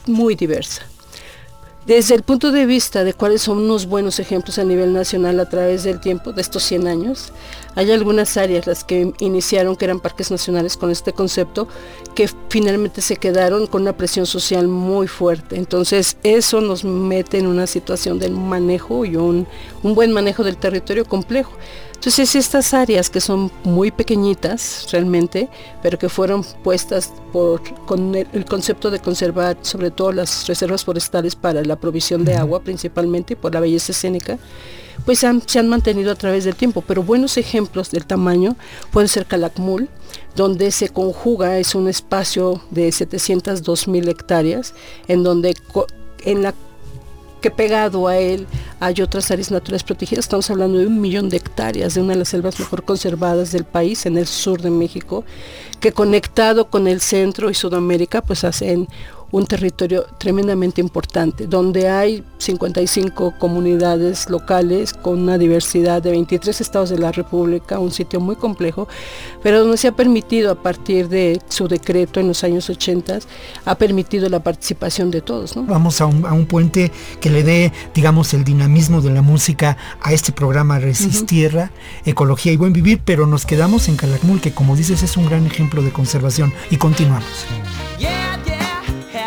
muy 0.07 0.37
diversa. 0.37 0.83
Desde 1.87 2.15
el 2.15 2.23
punto 2.23 2.53
de 2.53 2.65
vista 2.65 3.03
de 3.03 3.13
cuáles 3.13 3.43
son 3.43 3.59
unos 3.59 3.87
buenos 3.87 4.21
ejemplos 4.21 4.61
a 4.61 4.65
nivel 4.65 4.93
nacional 4.93 5.41
a 5.41 5.49
través 5.49 5.83
del 5.83 5.99
tiempo, 5.99 6.33
de 6.33 6.41
estos 6.41 6.63
100 6.63 6.87
años, 6.87 7.33
hay 7.75 7.91
algunas 7.91 8.37
áreas 8.37 8.69
las 8.69 8.85
que 8.85 9.13
iniciaron 9.19 9.75
que 9.75 9.87
eran 9.87 9.99
parques 9.99 10.31
nacionales 10.31 10.77
con 10.77 10.93
este 10.93 11.13
concepto 11.13 11.67
que 12.15 12.31
finalmente 12.49 13.01
se 13.01 13.17
quedaron 13.17 13.67
con 13.67 13.83
una 13.83 13.97
presión 13.97 14.27
social 14.27 14.69
muy 14.69 15.09
fuerte. 15.09 15.57
Entonces 15.57 16.19
eso 16.23 16.61
nos 16.61 16.85
mete 16.85 17.39
en 17.39 17.49
una 17.49 17.67
situación 17.67 18.21
de 18.21 18.31
manejo 18.31 19.05
y 19.05 19.17
un, 19.17 19.49
un 19.83 19.95
buen 19.97 20.13
manejo 20.13 20.45
del 20.45 20.59
territorio 20.59 21.05
complejo. 21.05 21.51
Entonces 22.03 22.35
estas 22.35 22.75
áreas 22.75 23.11
que 23.11 23.21
son 23.21 23.49
muy 23.63 23.93
pequeñitas 23.93 24.89
realmente, 24.91 25.49
pero 25.85 26.01
que 26.01 26.09
fueron 26.09 26.43
puestas 26.65 27.13
por, 27.33 27.63
con 27.87 28.17
el, 28.17 28.45
concepto 28.45 28.91
de 28.91 28.99
conservar 28.99 29.57
sobre 29.63 29.93
todo 29.93 30.11
las 30.11 30.49
reservas 30.49 30.85
forestales 30.85 31.37
para 31.37 31.63
la 31.63 31.77
provisión 31.77 32.25
de 32.25 32.35
agua 32.35 32.59
principalmente 32.65 33.37
por 33.37 33.55
la 33.55 33.61
belleza 33.61 33.93
escénica, 33.93 34.37
pues 35.05 35.21
se 35.21 35.59
han 35.61 35.69
mantenido 35.69 36.11
a 36.11 36.17
través 36.17 36.43
del 36.43 36.57
tiempo. 36.57 36.83
Pero 36.85 37.05
buenos 37.05 37.37
ejemplos 37.37 37.93
del 37.93 38.05
tamaño 38.05 38.57
puede 38.91 39.07
ser 39.07 39.27
Calakmul, 39.27 39.89
donde 40.35 40.73
se 40.73 40.89
conjuga, 40.89 41.61
es 41.61 41.77
un 41.77 41.87
espacio 41.87 42.61
de 42.73 42.91
702 42.91 43.87
mil 43.87 44.09
hectáreas, 44.09 44.75
en 45.07 45.23
donde 45.23 45.55
en 46.25 46.43
la 46.43 46.53
que 47.43 47.51
pegado 47.51 48.09
a 48.09 48.17
él 48.17 48.47
hay 48.81 49.03
otras 49.03 49.31
áreas 49.31 49.51
naturales 49.51 49.83
protegidas. 49.83 50.25
Estamos 50.25 50.51
hablando 50.51 50.79
de 50.79 50.87
un 50.87 51.01
millón 51.01 51.29
de 51.29 51.37
hectáreas 51.37 51.93
de 51.93 52.01
una 52.01 52.15
de 52.15 52.21
las 52.21 52.29
selvas 52.29 52.59
mejor 52.59 52.85
conservadas 52.85 53.53
del 53.53 53.65
país, 53.65 54.07
en 54.07 54.17
el 54.17 54.27
sur 54.27 54.63
de 54.63 54.71
México, 54.71 55.25
que 55.81 55.93
conectado 55.93 56.71
con 56.71 56.87
el 56.87 57.03
centro 57.03 57.51
y 57.51 57.55
Sudamérica, 57.55 58.23
pues 58.23 58.45
hacen 58.45 58.89
un 59.33 59.47
territorio 59.47 60.07
tremendamente 60.19 60.81
importante, 60.81 61.47
donde 61.47 61.89
hay 61.89 62.23
55 62.39 63.35
comunidades 63.39 64.29
locales 64.29 64.93
con 64.93 65.21
una 65.21 65.39
diversidad 65.39 66.03
de 66.03 66.11
23 66.11 66.61
estados 66.61 66.91
de 66.91 66.99
la 66.99 67.13
República, 67.13 67.79
un 67.79 67.91
sitio 67.91 68.21
muy 68.21 68.37
complejo, 68.37 68.89
pero 69.43 69.61
donde 69.61 69.79
se 69.79 69.89
ha 69.89 69.93
permitido 69.93 70.53
a 70.53 70.55
partir 70.55 71.09
de 71.09 71.41
su 71.49 71.67
decreto 71.67 72.21
en 72.21 72.29
los 72.29 72.45
años 72.45 72.69
80, 72.69 73.21
ha 73.65 73.75
permitido 73.75 74.29
la 74.29 74.43
participación 74.43 75.11
de 75.11 75.23
todos. 75.23 75.55
Vamos 75.57 76.01
a 76.01 76.07
un, 76.07 76.47
puente 76.47 76.93
que 77.21 77.31
le 77.31 77.43
dé, 77.43 77.73
digamos, 77.95 78.35
el 78.35 78.45
dinamismo 78.45 79.01
de 79.01 79.11
la 79.11 79.23
música 79.23 79.79
a 80.03 80.13
este 80.13 80.33
programa 80.33 80.79
Resistierra, 80.79 81.71
Ecología 82.05 82.53
y 82.53 82.57
Buen 82.57 82.75
Vivir, 82.75 83.01
pero 83.03 83.27
nos 83.27 83.47
quedamos 83.47 83.89
en 83.89 83.97
Calakmul, 83.97 84.41
que 84.41 84.53
como 84.53 84.77
dices 84.77 85.03
es 85.03 85.17
un 85.17 85.27
gran 85.27 85.47
ejemplo 85.47 85.83
de 85.83 85.91
conservación, 85.91 86.53
y 86.71 86.77
continuamos. 86.77 87.47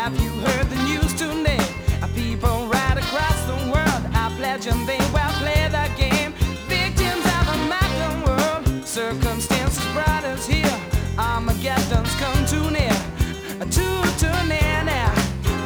Have 0.06 0.22
you 0.22 0.30
heard 0.30 0.70
the 0.70 0.80
news 0.84 1.12
today? 1.14 1.58
Our 2.00 2.08
people 2.10 2.68
right 2.68 2.96
across 2.96 3.42
the 3.50 3.58
world 3.72 4.02
are 4.14 4.30
pledging 4.38 4.86
they 4.86 5.02
will 5.10 5.34
play 5.42 5.66
the 5.66 5.90
game. 5.98 6.30
Victims 6.70 7.26
of 7.26 7.44
a 7.50 7.58
modern 7.66 8.16
world. 8.22 8.86
Circumstances 8.86 9.84
brought 9.94 10.22
us 10.22 10.46
here. 10.46 10.78
Armageddon's 11.18 12.14
come 12.22 12.40
too 12.46 12.70
near. 12.70 12.94
Too, 13.74 13.98
too 14.22 14.38
near 14.46 14.78
now. 14.86 15.10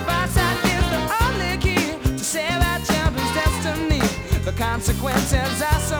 Farsight 0.09 0.65
is 0.73 0.87
the 0.89 1.03
only 1.21 1.59
key 1.61 2.01
to 2.17 2.25
save 2.25 2.63
our 2.65 2.81
children's 2.89 3.35
destiny. 3.37 4.01
The 4.47 4.53
consequences 4.53 5.61
are 5.61 5.81
so 5.81 6.00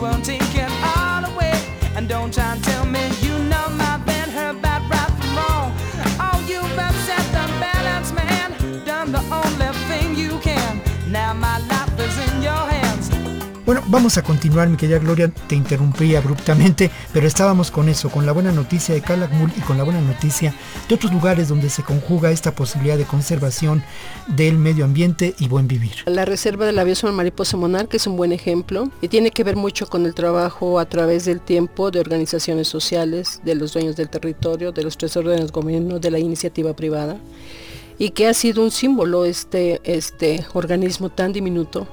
won't 0.00 0.24
take 0.24 0.54
it 0.54 0.70
all 0.96 1.24
away. 1.24 1.54
And 1.96 2.08
don't 2.08 2.32
try 2.32 2.52
and 2.54 2.62
tell 2.62 2.77
Bueno, 13.68 13.82
vamos 13.88 14.16
a 14.16 14.22
continuar, 14.22 14.66
mi 14.70 14.78
querida 14.78 14.98
Gloria, 14.98 15.30
te 15.46 15.54
interrumpí 15.54 16.16
abruptamente, 16.16 16.90
pero 17.12 17.26
estábamos 17.26 17.70
con 17.70 17.90
eso, 17.90 18.08
con 18.08 18.24
la 18.24 18.32
buena 18.32 18.50
noticia 18.50 18.94
de 18.94 19.02
Calakmul 19.02 19.52
y 19.54 19.60
con 19.60 19.76
la 19.76 19.84
buena 19.84 20.00
noticia 20.00 20.54
de 20.88 20.94
otros 20.94 21.12
lugares 21.12 21.48
donde 21.48 21.68
se 21.68 21.82
conjuga 21.82 22.30
esta 22.30 22.54
posibilidad 22.54 22.96
de 22.96 23.04
conservación 23.04 23.82
del 24.26 24.56
medio 24.56 24.86
ambiente 24.86 25.34
y 25.38 25.48
buen 25.48 25.68
vivir. 25.68 25.96
La 26.06 26.24
reserva 26.24 26.64
de 26.64 26.72
la 26.72 26.82
biosfera 26.82 27.12
mariposa 27.12 27.58
monarca 27.58 27.98
es 27.98 28.06
un 28.06 28.16
buen 28.16 28.32
ejemplo 28.32 28.90
y 29.02 29.08
tiene 29.08 29.32
que 29.32 29.44
ver 29.44 29.56
mucho 29.56 29.86
con 29.86 30.06
el 30.06 30.14
trabajo 30.14 30.78
a 30.78 30.86
través 30.86 31.26
del 31.26 31.42
tiempo 31.42 31.90
de 31.90 32.00
organizaciones 32.00 32.68
sociales, 32.68 33.42
de 33.44 33.54
los 33.54 33.74
dueños 33.74 33.96
del 33.96 34.08
territorio, 34.08 34.72
de 34.72 34.82
los 34.82 34.96
tres 34.96 35.14
órdenes 35.18 35.48
de 35.48 35.52
gobierno, 35.52 35.98
de 35.98 36.10
la 36.10 36.18
iniciativa 36.18 36.74
privada 36.74 37.18
y 37.98 38.12
que 38.12 38.28
ha 38.28 38.32
sido 38.32 38.62
un 38.62 38.70
símbolo 38.70 39.26
este, 39.26 39.82
este 39.84 40.46
organismo 40.54 41.10
tan 41.10 41.34
diminuto 41.34 41.86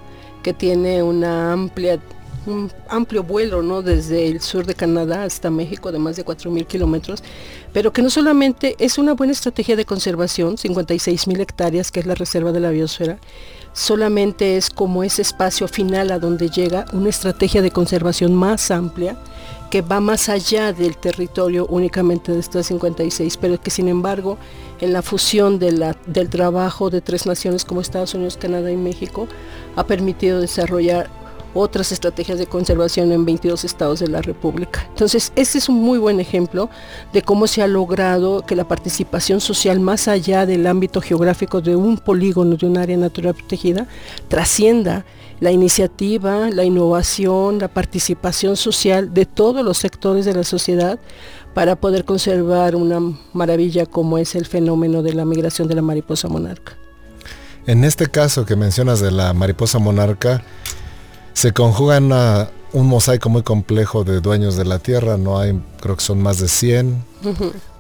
que 0.46 0.54
tiene 0.54 1.02
una 1.02 1.54
amplia 1.54 2.00
un 2.48 2.72
amplio 2.90 3.24
vuelo 3.24 3.62
¿no? 3.62 3.82
desde 3.82 4.28
el 4.28 4.42
sur 4.42 4.66
de 4.66 4.75
Canadá 4.75 5.24
hasta 5.24 5.50
México 5.50 5.92
de 5.92 6.00
más 6.00 6.16
de 6.16 6.25
4.000 6.25 6.66
kilómetros, 6.66 7.24
pero 7.74 7.92
que 7.94 8.02
no 8.02 8.10
solamente 8.10 8.75
es 8.80 8.98
una 8.98 9.14
buena 9.14 9.34
estrategia 9.34 9.75
de 9.75 9.86
conservación, 9.86 10.58
56.000 10.58 11.40
hectáreas, 11.40 11.92
que 11.92 12.00
es 12.00 12.06
la 12.06 12.16
reserva 12.16 12.52
de 12.52 12.60
la 12.60 12.70
biosfera, 12.70 13.18
solamente 13.74 14.58
es 14.58 14.70
como 14.70 15.04
ese 15.04 15.22
espacio 15.22 15.68
final 15.68 16.12
a 16.12 16.20
donde 16.20 16.50
llega 16.50 16.86
una 16.94 17.10
estrategia 17.10 17.62
de 17.62 17.72
conservación 17.72 18.34
más 18.34 18.72
amplia, 18.72 19.18
que 19.70 19.82
va 19.82 20.00
más 20.00 20.30
allá 20.30 20.72
del 20.72 20.96
territorio 20.96 21.66
únicamente 21.68 22.32
de 22.32 22.40
estas 22.40 22.68
56, 22.68 23.38
pero 23.38 23.60
que 23.60 23.72
sin 23.72 23.90
embargo 23.90 24.38
en 24.80 24.94
la 24.94 25.02
fusión 25.02 25.60
del 25.60 26.30
trabajo 26.30 26.90
de 26.90 27.02
tres 27.02 27.25
naciones 27.25 27.66
como 27.66 27.82
Estados 27.82 28.14
Unidos, 28.14 28.38
Canadá 28.38 28.72
y 28.72 28.78
México 28.78 29.28
ha 29.75 29.86
permitido 29.86 30.40
desarrollar 30.40 31.10
otras 31.55 31.91
estrategias 31.91 32.38
de 32.38 32.45
conservación 32.45 33.12
en 33.12 33.25
22 33.25 33.63
estados 33.63 34.00
de 34.00 34.07
la 34.07 34.21
República. 34.21 34.85
Entonces, 34.89 35.31
este 35.35 35.57
es 35.57 35.69
un 35.69 35.81
muy 35.81 35.97
buen 35.97 36.19
ejemplo 36.19 36.69
de 37.13 37.21
cómo 37.21 37.47
se 37.47 37.63
ha 37.63 37.67
logrado 37.67 38.45
que 38.45 38.55
la 38.55 38.67
participación 38.67 39.41
social, 39.41 39.79
más 39.79 40.07
allá 40.07 40.45
del 40.45 40.67
ámbito 40.67 41.01
geográfico 41.01 41.62
de 41.62 41.75
un 41.75 41.97
polígono, 41.97 42.57
de 42.57 42.67
un 42.67 42.77
área 42.77 42.97
natural 42.97 43.33
protegida, 43.33 43.88
trascienda 44.27 45.05
la 45.39 45.51
iniciativa, 45.51 46.50
la 46.50 46.63
innovación, 46.63 47.59
la 47.59 47.67
participación 47.67 48.55
social 48.55 49.13
de 49.13 49.25
todos 49.25 49.65
los 49.65 49.77
sectores 49.77 50.25
de 50.25 50.33
la 50.33 50.43
sociedad 50.43 51.00
para 51.53 51.75
poder 51.75 52.05
conservar 52.05 52.75
una 52.75 53.00
maravilla 53.33 53.85
como 53.85 54.17
es 54.17 54.35
el 54.35 54.45
fenómeno 54.45 55.01
de 55.01 55.13
la 55.13 55.25
migración 55.25 55.67
de 55.67 55.75
la 55.75 55.81
mariposa 55.81 56.27
monarca. 56.27 56.77
En 57.67 57.83
este 57.83 58.07
caso 58.07 58.45
que 58.45 58.55
mencionas 58.55 59.00
de 59.00 59.12
la 59.12 59.33
mariposa 59.33 59.79
monarca, 59.79 60.43
se 61.36 61.54
conjuga 61.54 61.98
en 61.98 62.06
una- 62.06 62.50
un 62.74 62.88
mosaico 62.88 63.30
muy 63.30 63.44
complejo 63.44 64.04
de 64.04 64.20
dueños 64.20 64.58
de 64.58 64.65
la 64.65 64.80
tierra, 64.80 65.15
no 65.18 65.38
hay, 65.39 65.58
creo 65.80 65.96
que 65.96 66.04
son 66.04 66.22
más 66.22 66.39
de 66.39 66.48
100, 66.50 67.06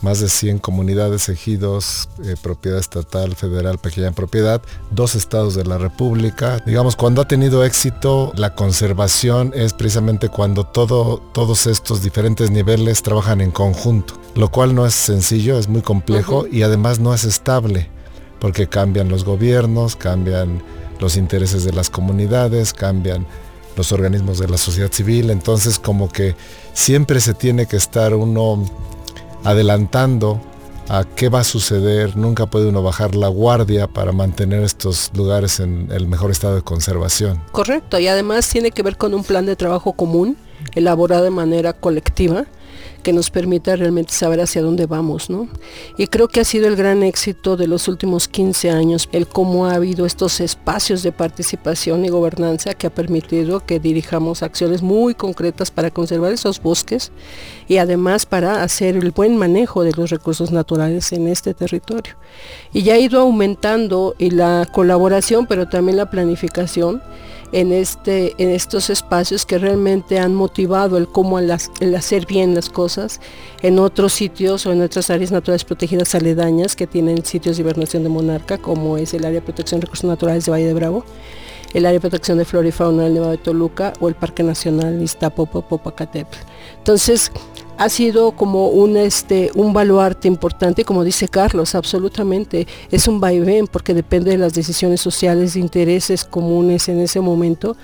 más 0.01 0.19
de 0.21 0.29
100 0.29 0.59
comunidades, 0.59 1.27
ejidos, 1.27 2.07
eh, 2.23 2.35
propiedad 2.41 2.79
estatal, 2.79 3.35
federal, 3.35 3.77
pequeña 3.77 4.11
propiedad, 4.13 4.61
dos 4.91 5.15
estados 5.15 5.53
de 5.55 5.65
la 5.65 5.77
República. 5.77 6.59
Digamos, 6.65 6.95
cuando 6.95 7.21
ha 7.21 7.27
tenido 7.27 7.65
éxito, 7.65 8.31
la 8.37 8.55
conservación 8.55 9.51
es 9.53 9.73
precisamente 9.73 10.29
cuando 10.29 10.65
todo, 10.65 11.17
todos 11.33 11.67
estos 11.67 12.01
diferentes 12.01 12.49
niveles 12.51 13.01
trabajan 13.03 13.41
en 13.41 13.51
conjunto, 13.51 14.13
lo 14.35 14.49
cual 14.49 14.75
no 14.75 14.85
es 14.85 14.93
sencillo, 14.93 15.57
es 15.59 15.67
muy 15.67 15.81
complejo 15.81 16.45
y 16.49 16.61
además 16.61 16.99
no 16.99 17.13
es 17.13 17.25
estable, 17.25 17.89
porque 18.39 18.67
cambian 18.67 19.09
los 19.09 19.25
gobiernos, 19.25 19.95
cambian 19.97 20.61
los 20.99 21.17
intereses 21.17 21.63
de 21.63 21.73
las 21.73 21.89
comunidades, 21.89 22.73
cambian 22.73 23.25
los 23.75 23.91
organismos 23.91 24.39
de 24.39 24.47
la 24.47 24.57
sociedad 24.57 24.91
civil, 24.91 25.29
entonces 25.29 25.79
como 25.79 26.09
que 26.09 26.35
siempre 26.73 27.19
se 27.19 27.33
tiene 27.33 27.65
que 27.65 27.75
estar 27.75 28.13
uno 28.13 28.65
adelantando 29.43 30.41
a 30.87 31.03
qué 31.03 31.29
va 31.29 31.39
a 31.39 31.43
suceder, 31.43 32.15
nunca 32.15 32.45
puede 32.45 32.69
uno 32.69 32.83
bajar 32.83 33.15
la 33.15 33.27
guardia 33.27 33.87
para 33.87 34.11
mantener 34.11 34.63
estos 34.63 35.11
lugares 35.15 35.59
en 35.59 35.89
el 35.91 36.07
mejor 36.07 36.31
estado 36.31 36.55
de 36.55 36.61
conservación. 36.61 37.41
Correcto, 37.51 37.99
y 37.99 38.07
además 38.07 38.47
tiene 38.49 38.71
que 38.71 38.83
ver 38.83 38.97
con 38.97 39.13
un 39.13 39.23
plan 39.23 39.45
de 39.45 39.55
trabajo 39.55 39.93
común, 39.93 40.37
elaborado 40.75 41.23
de 41.23 41.31
manera 41.31 41.73
colectiva, 41.73 42.45
que 43.05 43.13
nos 43.13 43.29
permita 43.29 43.75
realmente 43.75 44.13
saber 44.13 44.41
hacia 44.41 44.63
dónde 44.63 44.87
vamos, 44.87 45.29
¿no? 45.29 45.47
Y 45.95 46.07
creo 46.07 46.27
que 46.27 46.39
ha 46.39 46.43
sido 46.43 46.67
el 46.67 46.75
gran 46.75 47.03
éxito 47.03 47.55
de 47.55 47.67
los 47.67 47.87
últimos 47.87 48.27
15 48.27 48.71
años, 48.71 49.07
el 49.11 49.27
cómo 49.27 49.67
ha 49.67 49.75
habido 49.75 50.07
estos 50.07 50.39
espacios 50.39 51.03
de 51.03 51.11
participación 51.11 52.03
y 52.03 52.09
gobernanza 52.09 52.73
que 52.73 52.87
ha 52.87 52.89
permitido 52.89 53.59
que 53.59 53.79
dirijamos 53.79 54.41
acciones 54.41 54.81
muy 54.81 55.13
concretas 55.13 55.69
para 55.69 55.91
conservar 55.91 56.33
esos 56.33 56.59
bosques 56.59 57.11
y 57.67 57.77
además 57.77 58.25
para 58.25 58.63
hacer 58.63 58.95
el 58.97 59.11
buen 59.11 59.37
manejo 59.37 59.83
de 59.83 59.91
los 59.91 60.09
recursos 60.09 60.51
naturales 60.51 61.13
en 61.13 61.27
este 61.27 61.53
territorio. 61.53 62.15
Y 62.73 62.81
ya 62.81 62.95
ha 62.95 62.97
ido 62.97 63.21
aumentando 63.21 64.15
y 64.17 64.31
la 64.31 64.67
colaboración, 64.73 65.45
pero 65.45 65.69
también 65.69 65.97
la 65.97 66.09
planificación 66.09 67.03
en, 67.55 67.71
este, 67.71 68.35
en 68.37 68.49
estos 68.49 68.89
espacios 68.89 69.45
que 69.45 69.57
realmente 69.57 70.19
han 70.19 70.35
motivado 70.35 70.97
el 70.97 71.07
cómo 71.07 71.37
hacer 71.37 72.25
bien 72.25 72.53
las 72.53 72.69
cosas 72.69 73.21
en 73.61 73.79
otros 73.79 74.11
sitios 74.11 74.65
o 74.65 74.73
en 74.73 74.81
otras 74.81 75.09
áreas 75.09 75.31
naturales 75.31 75.63
protegidas 75.63 76.13
aledañas 76.15 76.75
que 76.75 76.85
tienen 76.85 77.23
sitios 77.23 77.55
de 77.55 77.63
hibernación 77.63 78.03
de 78.03 78.09
monarca, 78.09 78.57
como 78.57 78.97
es 78.97 79.13
el 79.13 79.23
área 79.23 79.39
de 79.39 79.41
protección 79.41 79.79
de 79.79 79.85
recursos 79.85 80.09
naturales 80.09 80.43
de 80.43 80.51
Valle 80.51 80.65
de 80.65 80.73
Bravo, 80.73 81.05
el 81.73 81.85
área 81.85 81.93
de 81.93 82.01
protección 82.01 82.37
de 82.37 82.43
flora 82.43 82.67
y 82.67 82.73
fauna 82.73 83.03
del 83.03 83.13
Nevado 83.13 83.31
de 83.31 83.37
Toluca 83.37 83.93
o 84.01 84.09
el 84.09 84.15
Parque 84.15 84.43
Nacional 84.43 85.01
Iztapopo-Popocatépetl. 85.01 86.37
Entonces, 86.79 87.31
ha 87.77 87.89
sido 87.89 88.31
como 88.31 88.69
un, 88.69 88.97
este, 88.97 89.51
un 89.55 89.73
baluarte 89.73 90.27
importante, 90.27 90.85
como 90.85 91.03
dice 91.03 91.27
Carlos, 91.27 91.75
absolutamente. 91.75 92.67
Es 92.91 93.07
un 93.07 93.19
vaivén 93.19 93.67
porque 93.67 93.93
depende 93.93 94.31
de 94.31 94.37
las 94.37 94.53
decisiones 94.53 95.01
sociales, 95.01 95.53
de 95.53 95.59
intereses 95.59 96.23
comunes 96.23 96.87
en 96.89 96.99
ese 96.99 97.19
momento, 97.19 97.75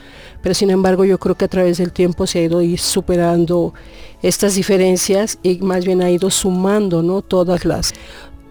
pero 0.41 0.55
sin 0.55 0.69
embargo 0.69 1.05
yo 1.05 1.19
creo 1.19 1.35
que 1.35 1.45
a 1.45 1.49
través 1.49 1.77
del 1.77 1.91
tiempo 1.91 2.25
se 2.25 2.39
ha 2.39 2.43
ido 2.43 2.61
superando 2.77 3.73
estas 4.21 4.55
diferencias 4.55 5.37
y 5.43 5.59
más 5.59 5.85
bien 5.85 6.01
ha 6.01 6.09
ido 6.09 6.29
sumando 6.29 7.01
¿no? 7.01 7.21
todas 7.21 7.65
las 7.65 7.93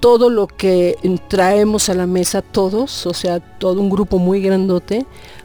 todo 0.00 0.30
lo 0.30 0.46
que 0.46 0.96
traemos 1.28 1.90
a 1.90 1.94
la 1.94 2.06
mesa 2.06 2.40
todos, 2.40 3.06
o 3.06 3.12
sea, 3.12 3.38
todo 3.38 3.82
un 3.82 3.90
grupo 3.90 4.18
muy 4.18 4.40
grandote 4.40 5.04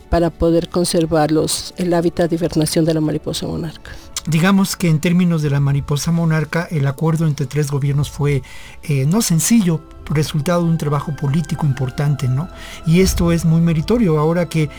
para 0.10 0.30
poder 0.30 0.70
conservar 0.70 1.30
el 1.78 1.94
hábitat 1.94 2.30
de 2.30 2.38
hibernación 2.38 2.86
de 2.86 2.94
la 2.94 3.02
mariposa 3.02 3.48
monarca. 3.48 3.92
Digamos 4.28 4.76
que 4.76 4.90
en 4.90 5.00
términos 5.00 5.44
de 5.44 5.52
la 5.52 5.60
mariposa 5.60 6.12
monarca, 6.12 6.68
el 6.72 6.88
acuerdo 6.88 7.28
entre 7.28 7.46
tres 7.46 7.70
gobiernos 7.70 8.10
fue 8.10 8.42
eh, 8.82 9.06
no 9.06 9.22
sencillo, 9.22 9.82
resultado 10.10 10.64
de 10.64 10.70
un 10.70 10.78
trabajo 10.78 11.16
político 11.16 11.66
importante, 11.66 12.28
¿no? 12.28 12.48
Y 12.86 13.02
esto 13.02 13.32
es 13.32 13.46
muy 13.46 13.62
meritorio 13.62 14.20
ahora 14.20 14.48
que, 14.48 14.70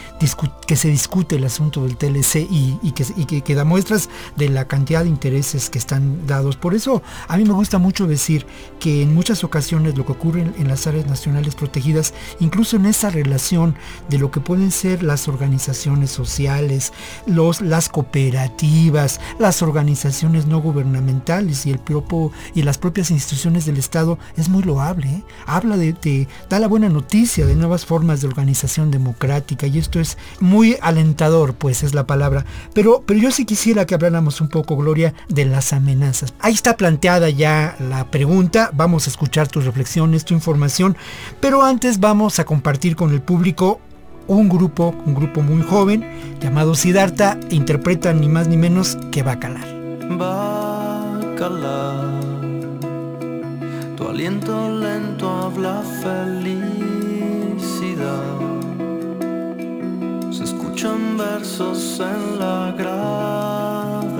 que 0.66 0.76
se 0.76 0.88
discute 0.88 1.36
el 1.36 1.44
asunto 1.44 1.82
del 1.84 1.96
TLC 1.96 2.46
y, 2.50 2.92
que, 2.92 3.54
da 3.54 3.64
muestras 3.64 4.08
de 4.36 4.48
la 4.48 4.66
cantidad 4.66 5.02
de 5.02 5.08
intereses 5.08 5.70
que 5.70 5.78
están 5.78 6.26
dados. 6.26 6.56
Por 6.56 6.74
eso 6.74 7.02
a 7.28 7.36
mí 7.36 7.44
me 7.44 7.52
gusta 7.54 7.78
mucho 7.78 8.06
decir 8.06 8.46
que 8.78 9.02
en 9.02 9.14
muchas 9.14 9.44
ocasiones 9.44 9.96
lo 9.96 10.04
que 10.04 10.12
ocurre 10.12 10.42
en, 10.56 10.68
las 10.68 10.86
áreas 10.86 11.06
nacionales 11.06 11.54
protegidas, 11.54 12.12
incluso 12.40 12.76
en 12.76 12.86
esa 12.86 13.10
relación 13.10 13.76
de 14.08 14.18
lo 14.18 14.30
que 14.30 14.40
pueden 14.40 14.70
ser 14.70 15.02
las 15.02 15.28
organizaciones 15.28 16.10
sociales, 16.10 16.92
los, 17.26 17.60
las 17.60 17.88
cooperativas, 17.88 19.20
las 19.38 19.62
organizaciones 19.62 20.46
no 20.46 20.60
gubernamentales 20.60 21.66
y, 21.66 21.70
el 21.70 21.80
y 22.54 22.62
las 22.62 22.78
propias 22.78 23.10
instituciones 23.10 23.64
del 23.64 23.76
Estado, 23.78 24.18
es 24.36 24.48
muy 24.48 24.62
loable. 24.62 25.15
Habla 25.46 25.76
de, 25.76 26.28
da 26.48 26.58
la 26.58 26.68
buena 26.68 26.88
noticia 26.88 27.46
de 27.46 27.54
nuevas 27.54 27.86
formas 27.86 28.20
de 28.20 28.28
organización 28.28 28.90
democrática 28.90 29.66
y 29.66 29.78
esto 29.78 30.00
es 30.00 30.18
muy 30.40 30.76
alentador, 30.80 31.54
pues 31.54 31.82
es 31.82 31.94
la 31.94 32.06
palabra. 32.06 32.44
Pero, 32.74 33.02
pero 33.06 33.20
yo 33.20 33.30
sí 33.30 33.44
quisiera 33.44 33.86
que 33.86 33.94
habláramos 33.94 34.40
un 34.40 34.48
poco, 34.48 34.76
Gloria, 34.76 35.14
de 35.28 35.44
las 35.44 35.72
amenazas. 35.72 36.34
Ahí 36.40 36.54
está 36.54 36.76
planteada 36.76 37.30
ya 37.30 37.76
la 37.78 38.10
pregunta, 38.10 38.70
vamos 38.72 39.06
a 39.06 39.10
escuchar 39.10 39.48
tus 39.48 39.64
reflexiones, 39.64 40.24
tu 40.24 40.34
información, 40.34 40.96
pero 41.40 41.62
antes 41.62 42.00
vamos 42.00 42.38
a 42.38 42.44
compartir 42.44 42.96
con 42.96 43.12
el 43.12 43.22
público 43.22 43.80
un 44.26 44.48
grupo, 44.48 44.94
un 45.06 45.14
grupo 45.14 45.42
muy 45.42 45.62
joven 45.62 46.04
llamado 46.40 46.74
Siddhartha, 46.74 47.38
interpreta 47.50 48.12
ni 48.12 48.28
más 48.28 48.48
ni 48.48 48.56
menos 48.56 48.98
que 49.12 49.22
Bacalar. 49.22 49.68
Bacalar 50.18 52.15
aliento 54.16 54.70
lento 54.70 55.30
habla 55.30 55.82
felicidad. 56.02 56.64
Se 60.30 60.44
escuchan 60.44 61.18
versos 61.18 62.00
en 62.00 62.38
la 62.38 62.72
gravedad. 62.78 64.14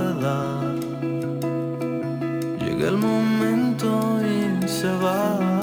Llega 2.60 2.88
el 2.88 2.98
momento 2.98 4.20
y 4.20 4.68
se 4.68 4.92
va. 5.02 5.55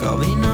going 0.00 0.44
on. 0.44 0.47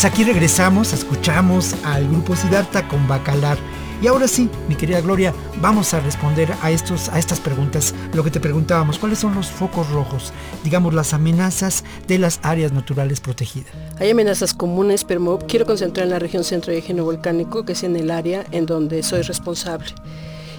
Pues 0.00 0.12
aquí 0.12 0.22
regresamos, 0.22 0.92
escuchamos 0.92 1.74
al 1.82 2.06
grupo 2.08 2.36
Siddhartha 2.36 2.86
con 2.86 3.08
Bacalar. 3.08 3.58
Y 4.00 4.06
ahora 4.06 4.28
sí, 4.28 4.48
mi 4.68 4.76
querida 4.76 5.00
Gloria, 5.00 5.34
vamos 5.60 5.92
a 5.92 5.98
responder 5.98 6.54
a, 6.62 6.70
estos, 6.70 7.08
a 7.08 7.18
estas 7.18 7.40
preguntas. 7.40 7.92
Lo 8.12 8.22
que 8.22 8.30
te 8.30 8.38
preguntábamos, 8.38 8.96
¿cuáles 8.96 9.18
son 9.18 9.34
los 9.34 9.48
focos 9.48 9.90
rojos? 9.90 10.32
Digamos, 10.62 10.94
las 10.94 11.14
amenazas 11.14 11.82
de 12.06 12.20
las 12.20 12.38
áreas 12.44 12.70
naturales 12.70 13.18
protegidas. 13.18 13.72
Hay 13.98 14.10
amenazas 14.10 14.54
comunes, 14.54 15.02
pero 15.02 15.40
quiero 15.48 15.66
concentrar 15.66 16.04
en 16.04 16.12
la 16.12 16.20
región 16.20 16.44
centro 16.44 16.72
de 16.72 16.80
volcánico, 17.00 17.64
que 17.64 17.72
es 17.72 17.82
en 17.82 17.96
el 17.96 18.12
área 18.12 18.46
en 18.52 18.66
donde 18.66 19.02
soy 19.02 19.22
responsable. 19.22 19.92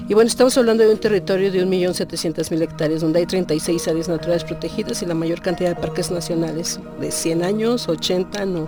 Y 0.10 0.15
bueno, 0.15 0.28
estamos 0.28 0.58
hablando 0.58 0.84
de 0.84 0.91
un 0.91 0.97
territorio 0.97 1.52
de 1.52 1.63
1.700.000 1.65 2.63
hectáreas, 2.63 3.02
donde 3.02 3.19
hay 3.19 3.28
36 3.28 3.88
áreas 3.88 4.10
naturales 4.10 4.43
protegidas 4.43 5.04
y 5.04 5.06
la 5.06 5.13
mayor 5.13 5.39
cantidad 5.39 5.69
de 5.69 5.75
parques 5.80 6.10
nacionales, 6.10 6.80
de 6.99 7.12
100 7.12 7.43
años, 7.43 7.88
80, 7.88 8.45
no, 8.47 8.67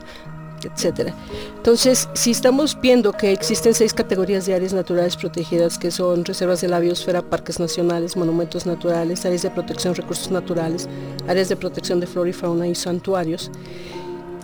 etcétera. 0.68 1.14
Entonces, 1.58 2.10
si 2.14 2.32
estamos 2.32 2.78
viendo 2.80 3.14
que 3.14 3.32
existen 3.32 3.74
seis 3.74 3.94
categorías 3.94 4.46
de 4.46 4.54
áreas 4.54 4.74
naturales 4.74 5.16
protegidas, 5.16 5.78
que 5.78 5.92
son 5.92 6.26
reservas 6.26 6.62
de 6.62 6.68
la 6.68 6.80
biosfera, 6.80 7.22
parques 7.22 7.60
nacionales, 7.60 8.18
monumentos 8.18 8.66
naturales, 8.66 9.26
áreas 9.26 9.42
de 9.44 9.52
protección 9.52 9.96
recursos 9.96 10.32
naturales, 10.32 10.88
áreas 11.28 11.50
de 11.50 11.56
protección 11.56 12.00
de 12.00 12.08
flora 12.08 12.30
y 12.30 12.34
fauna 12.34 12.68
y 12.68 12.76
santuarios, 12.76 13.52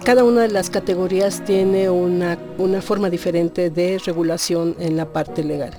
cada 0.04 0.24
una 0.24 0.44
de 0.44 0.50
las 0.50 0.70
categorías 0.70 1.44
tiene 1.44 1.90
una, 1.90 2.38
una 2.58 2.82
forma 2.82 3.10
diferente 3.10 3.70
de 3.70 4.00
regulación 4.06 4.76
en 4.80 4.96
la 4.96 5.06
parte 5.06 5.44
legal. 5.44 5.74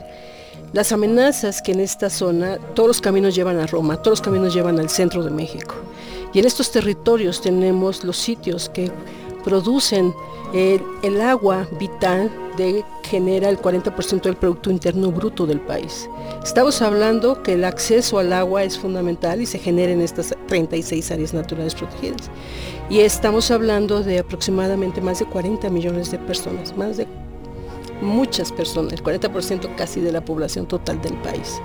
Las 0.72 0.92
amenazas 0.92 1.62
que 1.62 1.72
en 1.72 1.80
esta 1.80 2.10
zona, 2.10 2.58
todos 2.74 2.88
los 2.88 3.00
caminos 3.00 3.34
llevan 3.34 3.58
a 3.58 3.66
Roma, 3.66 3.96
todos 3.96 4.18
los 4.18 4.20
caminos 4.20 4.52
llevan 4.52 4.78
al 4.78 4.90
centro 4.90 5.24
de 5.24 5.30
México. 5.30 5.76
Y 6.34 6.40
en 6.40 6.44
estos 6.44 6.70
territorios 6.70 7.40
tenemos 7.40 8.04
los 8.04 8.18
sitios 8.18 8.68
que 8.68 8.90
producen 9.44 10.14
el, 10.52 10.82
el 11.02 11.20
agua 11.20 11.68
vital 11.78 12.30
de 12.56 12.84
genera 13.04 13.48
el 13.48 13.58
40% 13.58 14.22
del 14.22 14.36
Producto 14.36 14.70
Interno 14.70 15.10
Bruto 15.10 15.46
del 15.46 15.60
país. 15.60 16.08
Estamos 16.44 16.82
hablando 16.82 17.42
que 17.42 17.54
el 17.54 17.64
acceso 17.64 18.18
al 18.18 18.32
agua 18.32 18.64
es 18.64 18.78
fundamental 18.78 19.40
y 19.40 19.46
se 19.46 19.58
genera 19.58 19.92
en 19.92 20.00
estas 20.00 20.34
36 20.46 21.10
áreas 21.10 21.32
naturales 21.32 21.74
protegidas. 21.74 22.30
Y 22.90 23.00
estamos 23.00 23.50
hablando 23.50 24.02
de 24.02 24.18
aproximadamente 24.18 25.00
más 25.00 25.20
de 25.20 25.26
40 25.26 25.70
millones 25.70 26.10
de 26.10 26.18
personas, 26.18 26.76
más 26.76 26.96
de 26.96 27.06
muchas 28.02 28.52
personas, 28.52 28.92
el 28.92 29.02
40% 29.02 29.74
casi 29.76 30.00
de 30.00 30.12
la 30.12 30.24
población 30.24 30.66
total 30.66 31.00
del 31.00 31.14
país. 31.14 31.60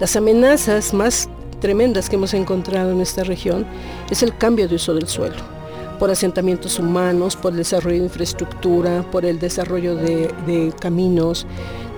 Las 0.00 0.16
amenazas 0.16 0.92
más 0.94 1.28
tremendas 1.60 2.08
que 2.08 2.16
hemos 2.16 2.34
encontrado 2.34 2.90
en 2.92 3.00
esta 3.00 3.22
región 3.22 3.66
es 4.10 4.22
el 4.22 4.36
cambio 4.36 4.66
de 4.66 4.76
uso 4.76 4.94
del 4.94 5.06
suelo 5.06 5.59
por 6.00 6.10
asentamientos 6.10 6.78
humanos, 6.78 7.36
por 7.36 7.52
el 7.52 7.58
desarrollo 7.58 7.98
de 7.98 8.04
infraestructura, 8.04 9.04
por 9.12 9.26
el 9.26 9.38
desarrollo 9.38 9.94
de, 9.94 10.72
caminos. 10.80 11.46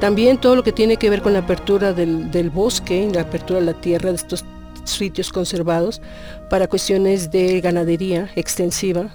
También 0.01 0.39
todo 0.39 0.57
lo 0.57 0.65
que 0.65 0.73
tiene 0.73 0.97
que 0.97 1.09
ver 1.09 1.23
con 1.23 1.33
la 1.33 1.39
apertura 1.39 1.93
del, 1.93 2.51
bosque, 2.51 3.09
la 3.15 3.21
apertura 3.21 3.61
de 3.61 3.67
la 3.67 3.81
tierra, 3.81 4.11
de 4.11 4.17
estos 4.17 4.45
sitios 4.83 5.31
conservados, 5.31 6.03
para 6.51 6.67
cuestiones 6.67 7.31
de 7.31 7.61
ganadería 7.61 8.29
extensiva. 8.35 9.15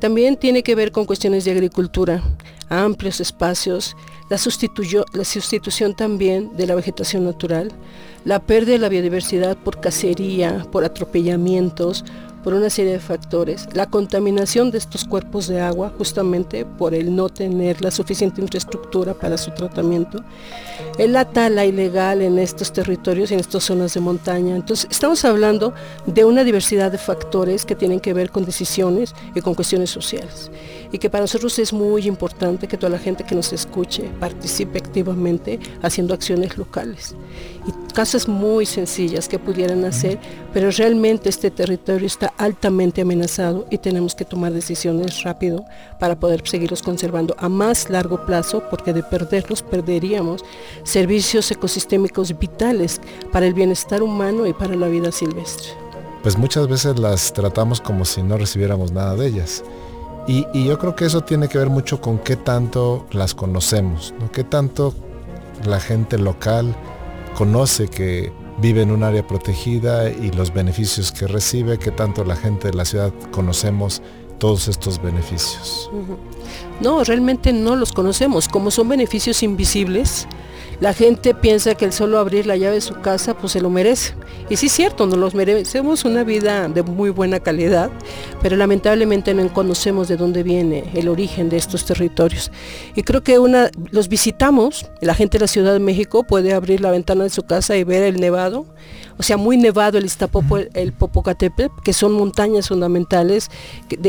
También 0.00 0.36
tiene 0.36 0.62
que 0.62 0.74
ver 0.74 0.92
con 0.92 1.06
cuestiones 1.06 1.46
de 1.46 1.52
agricultura, 1.52 2.22
amplios 2.68 3.22
espacios, 3.22 3.96
la 4.28 4.36
sustitución 4.36 5.94
también 5.96 6.54
de 6.58 6.66
la 6.66 6.74
vegetación 6.74 7.24
natural, 7.24 7.72
la 8.26 8.40
pérdida 8.40 8.72
de 8.72 8.80
la 8.80 8.88
biodiversidad 8.90 9.56
por 9.56 9.80
cacería, 9.80 10.66
por 10.72 10.84
atropellamientos, 10.84 12.04
por 12.46 12.54
una 12.54 12.70
serie 12.70 12.92
de 12.92 13.00
factores. 13.00 13.66
La 13.72 13.86
contaminación 13.86 14.70
de 14.70 14.78
estos 14.78 15.04
cuerpos 15.04 15.48
de 15.48 15.60
agua, 15.60 15.92
justamente 15.98 16.64
por 16.64 16.94
el 16.94 17.16
no 17.16 17.28
tener 17.28 17.82
la 17.82 17.90
suficiente 17.90 18.40
infraestructura 18.40 19.14
para 19.14 19.36
su 19.36 19.50
tratamiento. 19.50 20.22
La 20.96 21.24
tala 21.24 21.64
ilegal 21.64 22.22
en 22.22 22.38
estos 22.38 22.72
territorios, 22.72 23.32
en 23.32 23.40
estas 23.40 23.64
zonas 23.64 23.94
de 23.94 24.00
montaña. 24.00 24.54
Entonces, 24.54 24.86
estamos 24.92 25.24
hablando 25.24 25.74
de 26.06 26.24
una 26.24 26.44
diversidad 26.44 26.92
de 26.92 26.98
factores 26.98 27.64
que 27.64 27.74
tienen 27.74 27.98
que 27.98 28.14
ver 28.14 28.30
con 28.30 28.44
decisiones 28.44 29.12
y 29.34 29.40
con 29.40 29.56
cuestiones 29.56 29.90
sociales. 29.90 30.52
Y 30.92 30.98
que 30.98 31.10
para 31.10 31.22
nosotros 31.24 31.58
es 31.58 31.72
muy 31.72 32.06
importante 32.06 32.68
que 32.68 32.76
toda 32.76 32.90
la 32.90 33.00
gente 33.00 33.24
que 33.24 33.34
nos 33.34 33.52
escuche 33.52 34.04
participe 34.20 34.78
activamente 34.78 35.58
haciendo 35.82 36.14
acciones 36.14 36.56
locales. 36.56 37.16
Y 37.66 37.85
casas 37.96 38.28
muy 38.28 38.66
sencillas 38.66 39.26
que 39.26 39.38
pudieran 39.38 39.82
hacer, 39.86 40.18
pero 40.52 40.70
realmente 40.70 41.30
este 41.30 41.50
territorio 41.50 42.06
está 42.06 42.30
altamente 42.36 43.00
amenazado 43.00 43.66
y 43.70 43.78
tenemos 43.78 44.14
que 44.14 44.26
tomar 44.26 44.52
decisiones 44.52 45.22
rápido 45.22 45.64
para 45.98 46.20
poder 46.20 46.46
seguirlos 46.46 46.82
conservando 46.82 47.34
a 47.38 47.48
más 47.48 47.88
largo 47.88 48.26
plazo, 48.26 48.62
porque 48.68 48.92
de 48.92 49.02
perderlos 49.02 49.62
perderíamos 49.62 50.44
servicios 50.84 51.50
ecosistémicos 51.50 52.38
vitales 52.38 53.00
para 53.32 53.46
el 53.46 53.54
bienestar 53.54 54.02
humano 54.02 54.46
y 54.46 54.52
para 54.52 54.76
la 54.76 54.88
vida 54.88 55.10
silvestre. 55.10 55.68
Pues 56.22 56.36
muchas 56.36 56.68
veces 56.68 56.98
las 56.98 57.32
tratamos 57.32 57.80
como 57.80 58.04
si 58.04 58.22
no 58.22 58.36
recibiéramos 58.36 58.92
nada 58.92 59.16
de 59.16 59.26
ellas. 59.26 59.64
Y, 60.26 60.44
yo 60.52 60.78
creo 60.78 60.94
que 60.94 61.06
eso 61.06 61.22
tiene 61.22 61.48
que 61.48 61.56
ver 61.56 61.70
mucho 61.70 62.02
con 62.02 62.18
qué 62.18 62.36
tanto 62.36 63.06
las 63.10 63.34
conocemos, 63.34 64.12
¿no? 64.20 64.30
qué 64.30 64.44
tanto 64.44 64.92
la 65.64 65.80
gente 65.80 66.18
local 66.18 66.76
conoce 67.36 67.88
que 67.88 68.32
vive 68.58 68.80
en 68.80 68.90
un 68.90 69.02
área 69.02 69.26
protegida 69.26 70.08
y 70.10 70.30
los 70.30 70.52
beneficios 70.54 71.12
que 71.12 71.26
recibe, 71.26 71.78
que 71.78 71.90
tanto 71.90 72.24
la 72.24 72.34
gente 72.34 72.68
de 72.68 72.74
la 72.74 72.86
ciudad 72.86 73.12
conocemos 73.30 74.00
todos 74.38 74.68
estos 74.68 75.00
beneficios. 75.02 75.90
No, 76.80 77.04
realmente 77.04 77.52
no 77.52 77.76
los 77.76 77.92
conocemos. 77.92 78.48
Como 78.48 78.70
son 78.70 78.88
beneficios 78.88 79.42
invisibles, 79.42 80.26
la 80.80 80.92
gente 80.92 81.34
piensa 81.34 81.74
que 81.74 81.84
el 81.84 81.92
solo 81.92 82.18
abrir 82.18 82.46
la 82.46 82.56
llave 82.56 82.74
de 82.76 82.80
su 82.80 82.94
casa 83.00 83.34
pues 83.34 83.52
se 83.52 83.60
lo 83.60 83.70
merece. 83.70 84.14
Y 84.48 84.56
sí 84.56 84.66
es 84.66 84.72
cierto, 84.72 85.06
nos 85.06 85.18
los 85.18 85.34
merecemos 85.34 86.04
una 86.04 86.22
vida 86.22 86.68
de 86.68 86.82
muy 86.82 87.10
buena 87.10 87.40
calidad, 87.40 87.90
pero 88.42 88.56
lamentablemente 88.56 89.34
no 89.34 89.52
conocemos 89.52 90.08
de 90.08 90.16
dónde 90.16 90.42
viene 90.42 90.90
el 90.94 91.08
origen 91.08 91.48
de 91.48 91.56
estos 91.56 91.84
territorios. 91.84 92.50
Y 92.94 93.02
creo 93.02 93.22
que 93.22 93.38
una, 93.38 93.70
los 93.90 94.08
visitamos, 94.08 94.86
la 95.00 95.14
gente 95.14 95.38
de 95.38 95.44
la 95.44 95.48
Ciudad 95.48 95.72
de 95.72 95.80
México 95.80 96.24
puede 96.24 96.52
abrir 96.52 96.80
la 96.80 96.90
ventana 96.90 97.24
de 97.24 97.30
su 97.30 97.42
casa 97.42 97.76
y 97.76 97.84
ver 97.84 98.02
el 98.02 98.20
nevado 98.20 98.66
o 99.18 99.22
sea, 99.22 99.36
muy 99.36 99.56
nevado 99.56 99.98
el 99.98 100.04
Iztapopo, 100.04 100.58
el 100.58 100.92
Popocatépetl, 100.92 101.72
que 101.82 101.92
son 101.92 102.12
montañas 102.12 102.68
fundamentales 102.68 103.50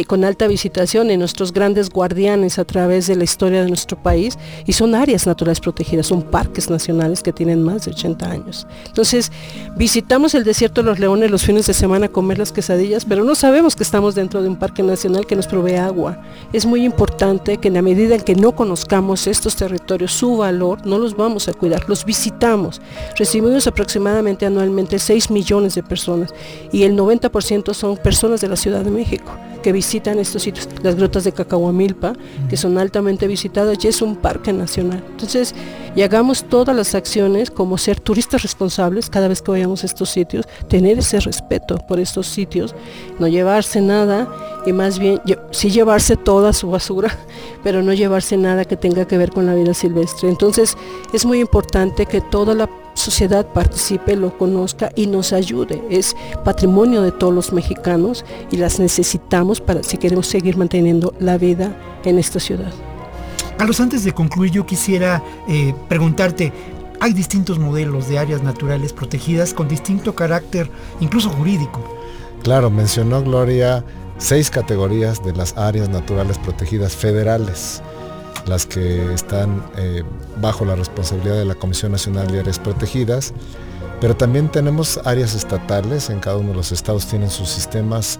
con 0.05 0.23
alta 0.23 0.47
visitación 0.47 1.11
en 1.11 1.19
nuestros 1.19 1.53
grandes 1.53 1.89
guardianes 1.89 2.59
a 2.59 2.65
través 2.65 3.07
de 3.07 3.15
la 3.15 3.23
historia 3.23 3.61
de 3.61 3.69
nuestro 3.69 4.01
país 4.01 4.37
y 4.65 4.73
son 4.73 4.95
áreas 4.95 5.25
naturales 5.25 5.59
protegidas, 5.61 6.07
son 6.07 6.23
nacionales 6.69 7.23
que 7.23 7.31
tienen 7.31 7.63
más 7.63 7.85
de 7.85 7.91
80 7.91 8.29
años. 8.29 8.67
Entonces, 8.85 9.31
visitamos 9.75 10.33
el 10.35 10.43
desierto 10.43 10.81
de 10.81 10.87
los 10.87 10.99
leones 10.99 11.31
los 11.31 11.43
fines 11.43 11.67
de 11.67 11.73
semana 11.73 12.07
a 12.07 12.09
comer 12.09 12.39
las 12.39 12.51
quesadillas, 12.51 13.05
pero 13.05 13.23
no 13.23 13.35
sabemos 13.35 13.75
que 13.75 13.83
estamos 13.83 14.15
dentro 14.15 14.41
de 14.41 14.49
un 14.49 14.57
parque 14.57 14.83
nacional 14.83 15.25
que 15.25 15.35
nos 15.35 15.47
provee 15.47 15.75
agua. 15.75 16.21
Es 16.53 16.65
muy 16.65 16.83
importante 16.83 17.57
que 17.57 17.67
en 17.67 17.75
la 17.75 17.81
medida 17.81 18.15
en 18.15 18.21
que 18.21 18.35
no 18.35 18.53
conozcamos 18.53 19.27
estos 19.27 19.55
territorios, 19.55 20.11
su 20.11 20.37
valor, 20.37 20.85
no 20.85 20.97
los 20.97 21.15
vamos 21.15 21.47
a 21.47 21.53
cuidar, 21.53 21.87
los 21.87 22.03
visitamos. 22.03 22.81
Recibimos 23.15 23.67
aproximadamente 23.67 24.45
anualmente 24.45 24.99
6 24.99 25.31
millones 25.31 25.75
de 25.75 25.83
personas 25.83 26.33
y 26.71 26.83
el 26.83 26.97
90% 26.97 27.73
son 27.73 27.97
personas 27.97 28.41
de 28.41 28.47
la 28.47 28.55
Ciudad 28.55 28.83
de 28.83 28.91
México 28.91 29.31
que 29.57 29.71
visitan 29.71 30.19
estos 30.19 30.43
sitios, 30.43 30.67
las 30.83 30.95
grotas 30.95 31.23
de 31.23 31.31
Cacahuamilpa, 31.31 32.13
que 32.49 32.57
son 32.57 32.77
altamente 32.77 33.27
visitadas 33.27 33.83
y 33.83 33.87
es 33.87 34.01
un 34.01 34.15
parque 34.15 34.53
nacional. 34.53 35.03
Entonces, 35.09 35.53
y 35.95 36.01
hagamos 36.01 36.43
todas 36.43 36.75
las 36.75 36.95
acciones 36.95 37.49
como 37.49 37.77
ser 37.77 37.99
turistas 37.99 38.43
responsables 38.43 39.09
cada 39.09 39.27
vez 39.27 39.41
que 39.41 39.51
vayamos 39.51 39.83
a 39.83 39.87
estos 39.87 40.09
sitios, 40.09 40.47
tener 40.67 40.99
ese 40.99 41.19
respeto 41.19 41.77
por 41.87 41.99
estos 41.99 42.27
sitios, 42.27 42.75
no 43.19 43.27
llevarse 43.27 43.81
nada 43.81 44.27
y 44.65 44.73
más 44.73 44.99
bien 44.99 45.21
sí 45.51 45.71
llevarse 45.71 46.17
toda 46.17 46.53
su 46.53 46.69
basura, 46.69 47.17
pero 47.63 47.81
no 47.81 47.93
llevarse 47.93 48.37
nada 48.37 48.65
que 48.65 48.77
tenga 48.77 49.05
que 49.05 49.17
ver 49.17 49.31
con 49.31 49.45
la 49.45 49.55
vida 49.55 49.73
silvestre. 49.73 50.29
Entonces, 50.29 50.77
es 51.13 51.25
muy 51.25 51.39
importante 51.39 52.05
que 52.05 52.21
toda 52.21 52.53
la 52.53 52.69
sociedad 52.97 53.45
participe, 53.53 54.15
lo 54.15 54.37
conozca 54.37 54.91
y 54.95 55.07
nos 55.07 55.33
ayude. 55.33 55.83
Es 55.89 56.15
patrimonio 56.43 57.01
de 57.01 57.11
todos 57.11 57.33
los 57.33 57.53
mexicanos 57.53 58.25
y 58.51 58.57
las 58.57 58.79
necesitamos 58.79 59.61
para 59.61 59.83
si 59.83 59.97
queremos 59.97 60.27
seguir 60.27 60.57
manteniendo 60.57 61.13
la 61.19 61.37
vida 61.37 61.75
en 62.03 62.19
esta 62.19 62.39
ciudad. 62.39 62.71
Carlos, 63.57 63.79
antes 63.79 64.03
de 64.03 64.11
concluir 64.13 64.51
yo 64.51 64.65
quisiera 64.65 65.23
eh, 65.47 65.73
preguntarte, 65.87 66.51
hay 66.99 67.13
distintos 67.13 67.59
modelos 67.59 68.07
de 68.09 68.17
áreas 68.17 68.43
naturales 68.43 68.93
protegidas 68.93 69.53
con 69.53 69.67
distinto 69.67 70.15
carácter, 70.15 70.69
incluso 70.99 71.29
jurídico. 71.29 71.81
Claro, 72.43 72.69
mencionó 72.69 73.21
Gloria 73.23 73.83
seis 74.17 74.49
categorías 74.49 75.23
de 75.23 75.33
las 75.33 75.55
áreas 75.57 75.89
naturales 75.89 76.37
protegidas 76.39 76.95
federales 76.95 77.81
las 78.47 78.65
que 78.65 79.13
están 79.13 79.63
eh, 79.77 80.03
bajo 80.41 80.65
la 80.65 80.75
responsabilidad 80.75 81.35
de 81.35 81.45
la 81.45 81.55
Comisión 81.55 81.91
Nacional 81.91 82.27
de 82.31 82.39
Áreas 82.39 82.59
Protegidas, 82.59 83.33
pero 83.99 84.15
también 84.15 84.51
tenemos 84.51 84.99
áreas 85.05 85.35
estatales, 85.35 86.09
en 86.09 86.19
cada 86.19 86.37
uno 86.37 86.49
de 86.49 86.55
los 86.55 86.71
estados 86.71 87.07
tienen 87.07 87.29
sus 87.29 87.49
sistemas 87.49 88.19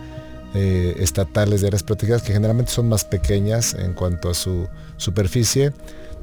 eh, 0.54 0.96
estatales 1.00 1.62
de 1.62 1.68
áreas 1.68 1.84
protegidas 1.84 2.24
que 2.24 2.34
generalmente 2.34 2.72
son 2.72 2.90
más 2.90 3.06
pequeñas 3.06 3.74
en 3.74 3.94
cuanto 3.94 4.30
a 4.30 4.34
su 4.34 4.68
superficie. 4.98 5.74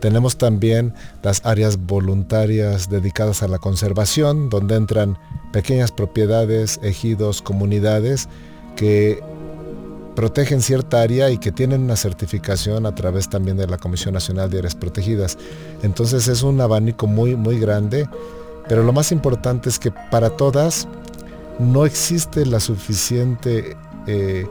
Tenemos 0.00 0.36
también 0.38 0.92
las 1.22 1.44
áreas 1.44 1.76
voluntarias 1.76 2.90
dedicadas 2.90 3.42
a 3.42 3.48
la 3.48 3.58
conservación, 3.58 4.50
donde 4.50 4.76
entran 4.76 5.18
pequeñas 5.52 5.92
propiedades, 5.92 6.80
ejidos, 6.82 7.42
comunidades 7.42 8.28
que 8.76 9.22
protegen 10.14 10.62
cierta 10.62 11.02
área 11.02 11.30
y 11.30 11.38
que 11.38 11.52
tienen 11.52 11.82
una 11.82 11.96
certificación 11.96 12.86
a 12.86 12.94
través 12.94 13.28
también 13.28 13.56
de 13.56 13.66
la 13.66 13.78
Comisión 13.78 14.14
Nacional 14.14 14.50
de 14.50 14.58
Áreas 14.58 14.74
Protegidas. 14.74 15.38
Entonces 15.82 16.28
es 16.28 16.42
un 16.42 16.60
abanico 16.60 17.06
muy, 17.06 17.36
muy 17.36 17.58
grande, 17.58 18.08
pero 18.68 18.82
lo 18.82 18.92
más 18.92 19.12
importante 19.12 19.68
es 19.68 19.78
que 19.78 19.90
para 20.10 20.30
todas 20.30 20.88
no 21.58 21.86
existe 21.86 22.46
la 22.46 22.60
suficiente 22.60 23.76
eh, 24.06 24.46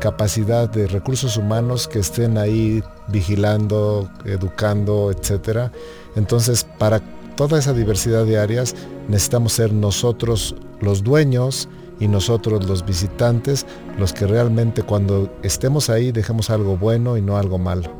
capacidad 0.00 0.68
de 0.68 0.86
recursos 0.86 1.36
humanos 1.36 1.88
que 1.88 2.00
estén 2.00 2.36
ahí 2.36 2.82
vigilando, 3.08 4.10
educando, 4.24 5.12
etc. 5.12 5.70
Entonces, 6.16 6.66
para 6.78 7.00
toda 7.36 7.58
esa 7.58 7.72
diversidad 7.72 8.24
de 8.24 8.38
áreas 8.38 8.74
necesitamos 9.08 9.52
ser 9.52 9.72
nosotros 9.72 10.54
los 10.80 11.02
dueños 11.02 11.68
y 12.00 12.08
nosotros 12.08 12.66
los 12.66 12.84
visitantes 12.84 13.66
los 13.98 14.12
que 14.12 14.26
realmente 14.26 14.82
cuando 14.82 15.32
estemos 15.42 15.90
ahí 15.90 16.12
dejemos 16.12 16.50
algo 16.50 16.76
bueno 16.76 17.16
y 17.16 17.22
no 17.22 17.36
algo 17.36 17.58
malo. 17.58 17.90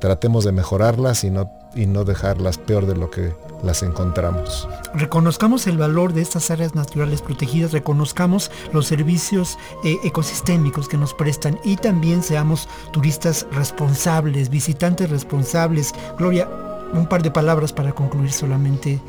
Tratemos 0.00 0.44
de 0.44 0.52
mejorarlas 0.52 1.24
y 1.24 1.30
no, 1.30 1.50
y 1.74 1.86
no 1.86 2.04
dejarlas 2.04 2.58
peor 2.58 2.86
de 2.86 2.96
lo 2.96 3.10
que 3.10 3.32
las 3.62 3.82
encontramos. 3.82 4.68
Reconozcamos 4.94 5.66
el 5.66 5.78
valor 5.78 6.12
de 6.12 6.22
estas 6.22 6.50
áreas 6.50 6.74
naturales 6.74 7.22
protegidas, 7.22 7.72
reconozcamos 7.72 8.50
los 8.72 8.86
servicios 8.86 9.58
eh, 9.84 9.96
ecosistémicos 10.04 10.88
que 10.88 10.98
nos 10.98 11.14
prestan 11.14 11.58
y 11.64 11.76
también 11.76 12.22
seamos 12.22 12.68
turistas 12.92 13.46
responsables, 13.52 14.50
visitantes 14.50 15.10
responsables. 15.10 15.92
Gloria, 16.18 16.48
un 16.94 17.06
par 17.06 17.22
de 17.22 17.30
palabras 17.30 17.72
para 17.72 17.92
concluir 17.92 18.32
solamente. 18.32 19.00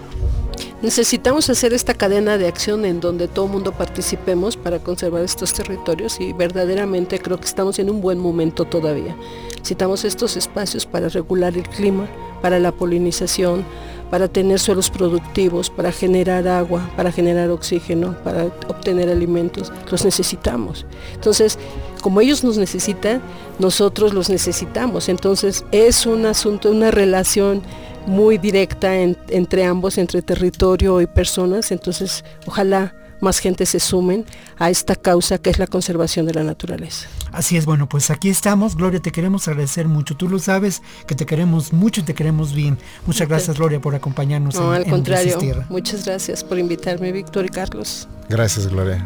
Necesitamos 0.81 1.49
hacer 1.49 1.73
esta 1.73 1.93
cadena 1.93 2.37
de 2.37 2.47
acción 2.47 2.85
en 2.85 2.99
donde 2.99 3.27
todo 3.27 3.45
el 3.45 3.51
mundo 3.51 3.71
participemos 3.71 4.57
para 4.57 4.79
conservar 4.79 5.23
estos 5.23 5.53
territorios 5.53 6.19
y 6.19 6.33
verdaderamente 6.33 7.19
creo 7.19 7.39
que 7.39 7.45
estamos 7.45 7.79
en 7.79 7.89
un 7.89 8.01
buen 8.01 8.19
momento 8.19 8.65
todavía. 8.65 9.15
Necesitamos 9.57 10.03
estos 10.05 10.37
espacios 10.37 10.85
para 10.85 11.09
regular 11.09 11.57
el 11.57 11.67
clima, 11.67 12.07
para 12.41 12.59
la 12.59 12.71
polinización, 12.71 13.65
para 14.09 14.27
tener 14.27 14.59
suelos 14.59 14.89
productivos, 14.89 15.69
para 15.69 15.91
generar 15.91 16.47
agua, 16.47 16.89
para 16.95 17.11
generar 17.11 17.49
oxígeno, 17.49 18.15
para 18.23 18.45
obtener 18.67 19.09
alimentos. 19.09 19.71
Los 19.89 20.05
necesitamos. 20.05 20.85
Entonces, 21.13 21.57
como 22.01 22.21
ellos 22.21 22.43
nos 22.43 22.57
necesitan, 22.57 23.21
nosotros 23.59 24.13
los 24.13 24.29
necesitamos. 24.29 25.09
Entonces, 25.09 25.65
es 25.71 26.05
un 26.05 26.25
asunto, 26.25 26.69
una 26.69 26.91
relación 26.91 27.63
muy 28.05 28.37
directa 28.37 28.95
entre 28.95 29.65
ambos, 29.65 29.97
entre 29.97 30.21
territorio 30.21 31.01
y 31.01 31.07
personas. 31.07 31.71
Entonces, 31.71 32.23
ojalá 32.45 32.93
más 33.25 33.39
gente 33.39 33.65
se 33.65 33.81
sumen 33.81 34.23
a 34.57 34.69
esta 34.69 34.95
causa 34.95 35.37
que 35.37 35.49
es 35.49 35.59
la 35.59 35.67
conservación 35.67 36.25
de 36.25 36.33
la 36.33 36.43
naturaleza. 36.43 37.07
Así 37.33 37.57
es, 37.57 37.65
bueno, 37.65 37.89
pues 37.89 38.09
aquí 38.09 38.29
estamos. 38.29 38.75
Gloria, 38.77 39.01
te 39.01 39.11
queremos 39.11 39.47
agradecer 39.49 39.87
mucho. 39.87 40.15
Tú 40.15 40.29
lo 40.29 40.39
sabes, 40.39 40.81
que 41.05 41.15
te 41.15 41.25
queremos 41.25 41.73
mucho 41.73 42.01
y 42.01 42.03
te 42.03 42.13
queremos 42.13 42.53
bien. 42.53 42.77
Muchas 43.05 43.27
gracias, 43.27 43.57
Gloria, 43.57 43.81
por 43.81 43.95
acompañarnos. 43.95 44.55
No, 44.55 44.71
al 44.71 44.85
contrario. 44.85 45.37
Muchas 45.69 46.05
gracias 46.05 46.43
por 46.43 46.57
invitarme, 46.57 47.11
Víctor 47.11 47.45
y 47.45 47.49
Carlos. 47.49 48.07
Gracias, 48.29 48.67
Gloria. 48.67 49.05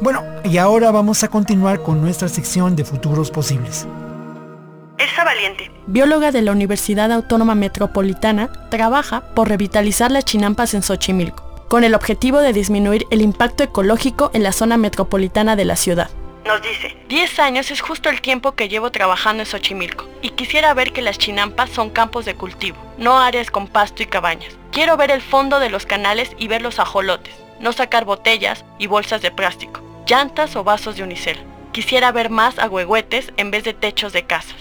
Bueno, 0.00 0.22
y 0.44 0.56
ahora 0.56 0.90
vamos 0.90 1.22
a 1.22 1.28
continuar 1.28 1.82
con 1.82 2.00
nuestra 2.00 2.28
sección 2.28 2.74
de 2.74 2.84
futuros 2.84 3.30
posibles. 3.30 3.86
Elsa 4.98 5.24
Valiente, 5.24 5.70
bióloga 5.86 6.32
de 6.32 6.42
la 6.42 6.52
Universidad 6.52 7.10
Autónoma 7.12 7.54
Metropolitana, 7.54 8.50
trabaja 8.70 9.34
por 9.34 9.48
revitalizar 9.48 10.10
las 10.10 10.24
chinampas 10.24 10.74
en 10.74 10.82
Xochimilco 10.82 11.51
con 11.72 11.84
el 11.84 11.94
objetivo 11.94 12.40
de 12.40 12.52
disminuir 12.52 13.06
el 13.08 13.22
impacto 13.22 13.62
ecológico 13.62 14.30
en 14.34 14.42
la 14.42 14.52
zona 14.52 14.76
metropolitana 14.76 15.56
de 15.56 15.64
la 15.64 15.74
ciudad. 15.74 16.10
Nos 16.44 16.60
dice, 16.60 16.94
10 17.08 17.38
años 17.38 17.70
es 17.70 17.80
justo 17.80 18.10
el 18.10 18.20
tiempo 18.20 18.52
que 18.52 18.68
llevo 18.68 18.92
trabajando 18.92 19.42
en 19.42 19.46
Xochimilco 19.46 20.04
y 20.20 20.28
quisiera 20.28 20.74
ver 20.74 20.92
que 20.92 21.00
las 21.00 21.16
chinampas 21.16 21.70
son 21.70 21.88
campos 21.88 22.26
de 22.26 22.34
cultivo, 22.34 22.76
no 22.98 23.18
áreas 23.18 23.50
con 23.50 23.68
pasto 23.68 24.02
y 24.02 24.06
cabañas. 24.06 24.54
Quiero 24.70 24.98
ver 24.98 25.10
el 25.10 25.22
fondo 25.22 25.60
de 25.60 25.70
los 25.70 25.86
canales 25.86 26.32
y 26.36 26.46
ver 26.46 26.60
los 26.60 26.78
ajolotes, 26.78 27.32
no 27.58 27.72
sacar 27.72 28.04
botellas 28.04 28.66
y 28.78 28.86
bolsas 28.86 29.22
de 29.22 29.30
plástico, 29.30 29.80
llantas 30.06 30.56
o 30.56 30.64
vasos 30.64 30.96
de 30.96 31.04
unicel. 31.04 31.38
Quisiera 31.72 32.12
ver 32.12 32.28
más 32.28 32.58
agüehuetes 32.58 33.32
en 33.38 33.50
vez 33.50 33.64
de 33.64 33.72
techos 33.72 34.12
de 34.12 34.26
casas. 34.26 34.58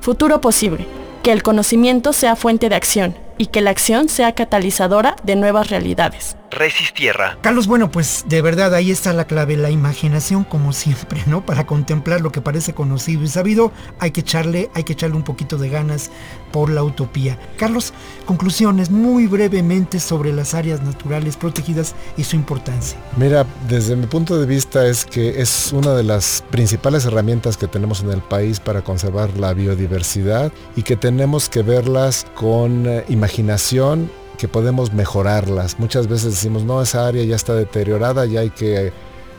Futuro 0.00 0.40
posible. 0.40 0.86
Que 1.24 1.32
el 1.32 1.42
conocimiento 1.42 2.12
sea 2.12 2.36
fuente 2.36 2.68
de 2.68 2.76
acción 2.76 3.25
y 3.38 3.46
que 3.46 3.60
la 3.60 3.70
acción 3.70 4.08
sea 4.08 4.32
catalizadora 4.32 5.16
de 5.22 5.36
nuevas 5.36 5.70
realidades. 5.70 6.36
Resistierra. 6.56 7.36
Carlos, 7.42 7.66
bueno, 7.66 7.90
pues 7.90 8.24
de 8.26 8.40
verdad 8.40 8.74
ahí 8.74 8.90
está 8.90 9.12
la 9.12 9.26
clave, 9.26 9.58
la 9.58 9.70
imaginación 9.70 10.42
como 10.42 10.72
siempre, 10.72 11.22
¿no? 11.26 11.44
Para 11.44 11.66
contemplar 11.66 12.22
lo 12.22 12.32
que 12.32 12.40
parece 12.40 12.72
conocido 12.72 13.22
y 13.22 13.28
sabido, 13.28 13.72
hay 13.98 14.10
que 14.10 14.22
echarle, 14.22 14.70
hay 14.72 14.84
que 14.84 14.94
echarle 14.94 15.16
un 15.16 15.22
poquito 15.22 15.58
de 15.58 15.68
ganas 15.68 16.10
por 16.52 16.70
la 16.70 16.82
utopía. 16.82 17.38
Carlos, 17.58 17.92
conclusiones 18.24 18.90
muy 18.90 19.26
brevemente 19.26 20.00
sobre 20.00 20.32
las 20.32 20.54
áreas 20.54 20.80
naturales 20.80 21.36
protegidas 21.36 21.94
y 22.16 22.24
su 22.24 22.36
importancia. 22.36 22.98
Mira, 23.18 23.44
desde 23.68 23.94
mi 23.94 24.06
punto 24.06 24.38
de 24.38 24.46
vista 24.46 24.86
es 24.86 25.04
que 25.04 25.40
es 25.40 25.74
una 25.74 25.92
de 25.92 26.04
las 26.04 26.42
principales 26.50 27.04
herramientas 27.04 27.58
que 27.58 27.68
tenemos 27.68 28.00
en 28.00 28.10
el 28.10 28.22
país 28.22 28.60
para 28.60 28.82
conservar 28.82 29.36
la 29.36 29.52
biodiversidad 29.52 30.50
y 30.74 30.82
que 30.82 30.96
tenemos 30.96 31.50
que 31.50 31.60
verlas 31.60 32.26
con 32.34 32.86
eh, 32.86 33.04
imaginación 33.08 34.10
que 34.38 34.48
podemos 34.48 34.92
mejorarlas. 34.92 35.78
Muchas 35.78 36.08
veces 36.08 36.32
decimos, 36.34 36.64
no, 36.64 36.82
esa 36.82 37.06
área 37.06 37.24
ya 37.24 37.36
está 37.36 37.54
deteriorada, 37.54 38.26
ya 38.26 38.40
hay 38.40 38.50
que, 38.50 38.92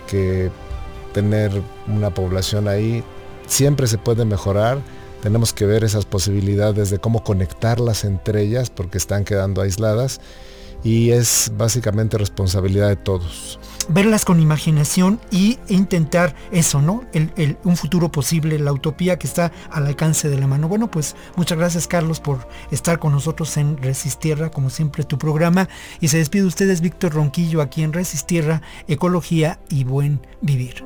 que 0.07 0.51
tener 1.13 1.51
una 1.87 2.13
población 2.13 2.67
ahí. 2.67 3.03
Siempre 3.47 3.87
se 3.87 3.97
puede 3.97 4.25
mejorar. 4.25 4.79
Tenemos 5.21 5.53
que 5.53 5.65
ver 5.65 5.83
esas 5.83 6.05
posibilidades 6.05 6.89
de 6.89 6.99
cómo 6.99 7.23
conectarlas 7.23 8.03
entre 8.03 8.41
ellas 8.43 8.69
porque 8.69 8.97
están 8.97 9.23
quedando 9.25 9.61
aisladas 9.61 10.19
y 10.83 11.11
es 11.11 11.51
básicamente 11.57 12.17
responsabilidad 12.17 12.89
de 12.89 12.95
todos 12.95 13.59
verlas 13.89 14.25
con 14.25 14.39
imaginación 14.39 15.19
y 15.31 15.59
intentar 15.67 16.35
eso, 16.51 16.81
¿no? 16.81 17.03
El, 17.13 17.57
un 17.63 17.77
futuro 17.77 18.11
posible, 18.11 18.59
la 18.59 18.73
utopía 18.73 19.17
que 19.17 19.27
está 19.27 19.51
al 19.71 19.87
alcance 19.87 20.29
de 20.29 20.37
la 20.37 20.47
mano. 20.47 20.67
Bueno, 20.67 20.89
pues 20.91 21.15
muchas 21.35 21.57
gracias 21.57 21.87
Carlos 21.87 22.19
por 22.19 22.47
estar 22.71 22.99
con 22.99 23.11
nosotros 23.11 23.55
en 23.57 23.77
Resistierra, 23.77 24.49
como 24.49 24.69
siempre 24.69 25.03
tu 25.03 25.17
programa. 25.17 25.69
Y 25.99 26.09
se 26.09 26.17
despide 26.17 26.45
ustedes 26.45 26.81
Víctor 26.81 27.13
Ronquillo 27.13 27.61
aquí 27.61 27.83
en 27.83 27.93
Resistierra, 27.93 28.61
Ecología 28.87 29.59
y 29.69 29.83
Buen 29.83 30.25
Vivir. 30.41 30.83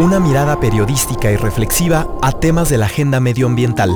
Una 0.00 0.18
mirada 0.18 0.58
periodística 0.58 1.30
y 1.30 1.36
reflexiva 1.36 2.08
a 2.22 2.32
temas 2.32 2.70
de 2.70 2.78
la 2.78 2.86
agenda 2.86 3.20
medioambiental. 3.20 3.90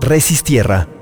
Resistierra 0.00 0.95